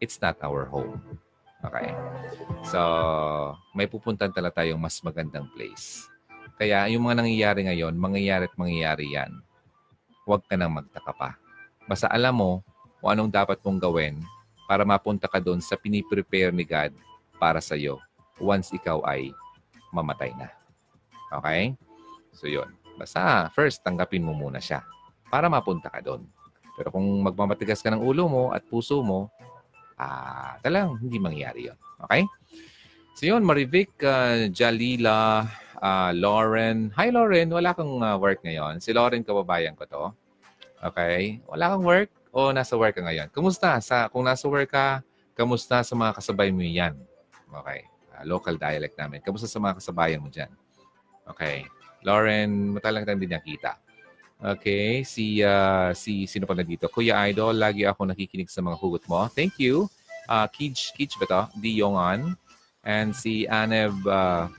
[0.00, 1.00] it's not our home.
[1.64, 1.88] Okay?
[2.68, 2.80] So,
[3.72, 6.08] may pupuntan talaga tayong mas magandang place.
[6.54, 9.32] Kaya yung mga nangyayari ngayon, mangyayari at mangyayari yan.
[10.24, 11.30] Huwag ka nang magtaka pa.
[11.84, 12.50] Basta alam mo
[13.00, 14.16] kung anong dapat mong gawin
[14.64, 16.96] para mapunta ka doon sa piniprepare ni God
[17.36, 18.00] para sa iyo
[18.40, 19.34] once ikaw ay
[19.92, 20.48] mamatay na.
[21.34, 21.76] Okay?
[22.32, 22.70] So yun.
[22.94, 24.86] Basta first, tanggapin mo muna siya
[25.28, 26.24] para mapunta ka doon.
[26.74, 29.30] Pero kung magmamatigas ka ng ulo mo at puso mo,
[29.98, 31.78] ah, talagang hindi mangyayari yon.
[32.06, 32.22] Okay?
[33.14, 35.46] So yun, Marivic, uh, Jalila,
[35.78, 36.90] uh, Lauren.
[36.98, 38.82] Hi Lauren, wala kang uh, work ngayon.
[38.82, 40.04] Si Lauren, kababayan ko to.
[40.82, 41.38] Okay?
[41.46, 43.30] Wala kang work o nasa work ka ngayon?
[43.30, 43.78] Kumusta?
[43.78, 45.00] Sa, kung nasa work ka,
[45.38, 46.98] kamusta sa mga kasabay mo yan?
[47.62, 47.86] Okay.
[48.14, 49.22] Uh, local dialect namin.
[49.22, 50.50] Kamusta sa mga kasabayan mo dyan?
[51.30, 51.66] Okay.
[52.02, 53.78] Lauren, matalang din niya kita.
[54.44, 56.84] Okay, si uh, si sino pa na dito?
[56.92, 59.24] Kuya Idol, lagi ako nakikinig sa mga hugot mo.
[59.32, 59.88] Thank you.
[60.28, 61.42] Uh, Kij, Kij ba to?
[61.56, 62.36] Di Yongan.
[62.84, 64.52] And si Anev uh,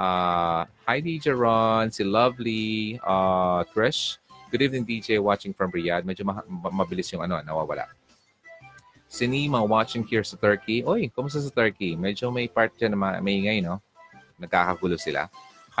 [0.00, 4.16] Uh, hi, DJ Ron, si Lovely, uh, Trish.
[4.50, 6.08] Good evening, DJ, watching from Riyadh.
[6.08, 7.84] Medyo ma- mabilis yung ano, nawawala.
[9.10, 10.86] Si Nima, watching here sa Turkey.
[10.86, 12.00] Oy, kumusta sa Turkey?
[12.00, 13.82] Medyo may part dyan na maingay, no?
[14.40, 15.28] Nagkakagulo sila.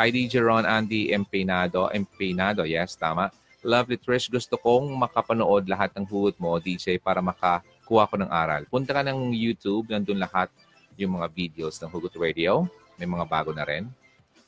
[0.00, 1.92] Hi, DJ Ron, Andy, Empenado.
[1.92, 3.28] Empenado, yes, tama.
[3.60, 8.64] Lovely Trish, gusto kong makapanood lahat ng hugot mo, DJ, para makakuha ko ng aral.
[8.64, 10.48] Punta ka ng YouTube, nandun lahat
[10.96, 12.64] yung mga videos ng Hugot Radio.
[12.96, 13.92] May mga bago na rin.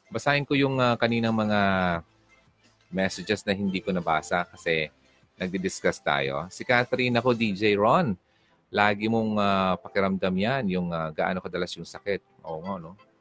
[0.08, 1.60] Basahin ko yung uh, kaninang mga
[2.88, 4.88] messages na hindi ko nabasa kasi
[5.36, 6.48] nagdi-discuss tayo.
[6.48, 8.16] Si Catherine ako, DJ Ron.
[8.72, 12.24] Lagi mong uh, pakiramdam yan, yung uh, gaano kadalas yung sakit.
[12.40, 13.11] Oo nga, no?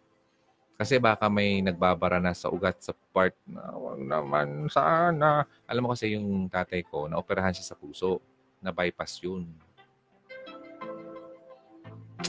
[0.81, 5.45] Kasi baka may nagbabara na sa ugat sa part na wag naman sana.
[5.69, 8.17] Alam mo kasi yung tatay ko, naoperahan siya sa puso.
[8.65, 9.45] Na-bypass yun.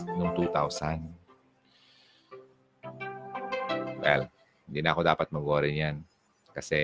[0.04, 1.00] Noong 2000.
[4.04, 4.28] Well,
[4.68, 6.04] hindi na ako dapat mag-worry niyan.
[6.52, 6.76] Kasi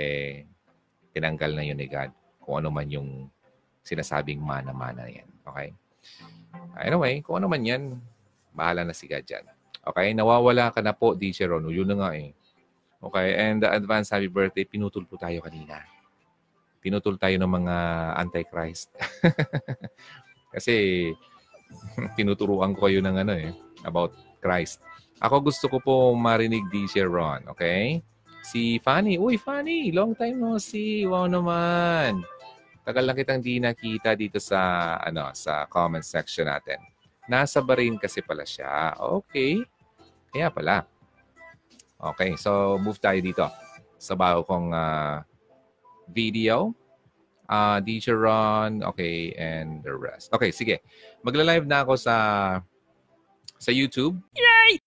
[1.12, 2.16] tinanggal na yun ni God.
[2.40, 3.28] Kung ano man yung
[3.84, 5.28] sinasabing mana-mana yan.
[5.44, 5.76] Okay?
[6.80, 8.00] Anyway, kung ano man yan,
[8.56, 9.57] bahala na si God dyan.
[9.88, 10.12] Okay?
[10.12, 11.68] Nawawala ka na po, DJ Ron.
[11.72, 12.36] Yun na nga eh.
[13.00, 13.28] Okay?
[13.38, 15.80] And the advance happy birthday, pinutol po tayo kanina.
[16.78, 17.76] Pinutol tayo ng mga
[18.20, 18.92] antichrist.
[20.54, 21.08] Kasi
[22.16, 23.52] tinuturuan ko kayo ng ano eh,
[23.84, 24.80] about Christ.
[25.18, 28.00] Ako gusto ko po marinig DJ Ron, okay?
[28.46, 29.18] Si Fanny.
[29.18, 31.04] Uy, Fanny, long time no see.
[31.04, 32.22] Wow naman.
[32.86, 36.80] Tagal na kitang di nakita dito sa ano sa comment section natin.
[37.28, 38.96] Nasa Bahrain kasi pala siya.
[39.20, 39.60] Okay.
[40.32, 40.84] Kaya pala.
[41.98, 43.44] Okay, so move tayo dito
[43.98, 45.22] sa bago kong uh,
[46.08, 46.72] video.
[47.48, 50.28] Uh, DJ Ron, okay, and the rest.
[50.30, 50.84] Okay, sige.
[51.24, 52.16] Magla-live na ako sa
[53.56, 54.20] sa YouTube.
[54.36, 54.78] Yay!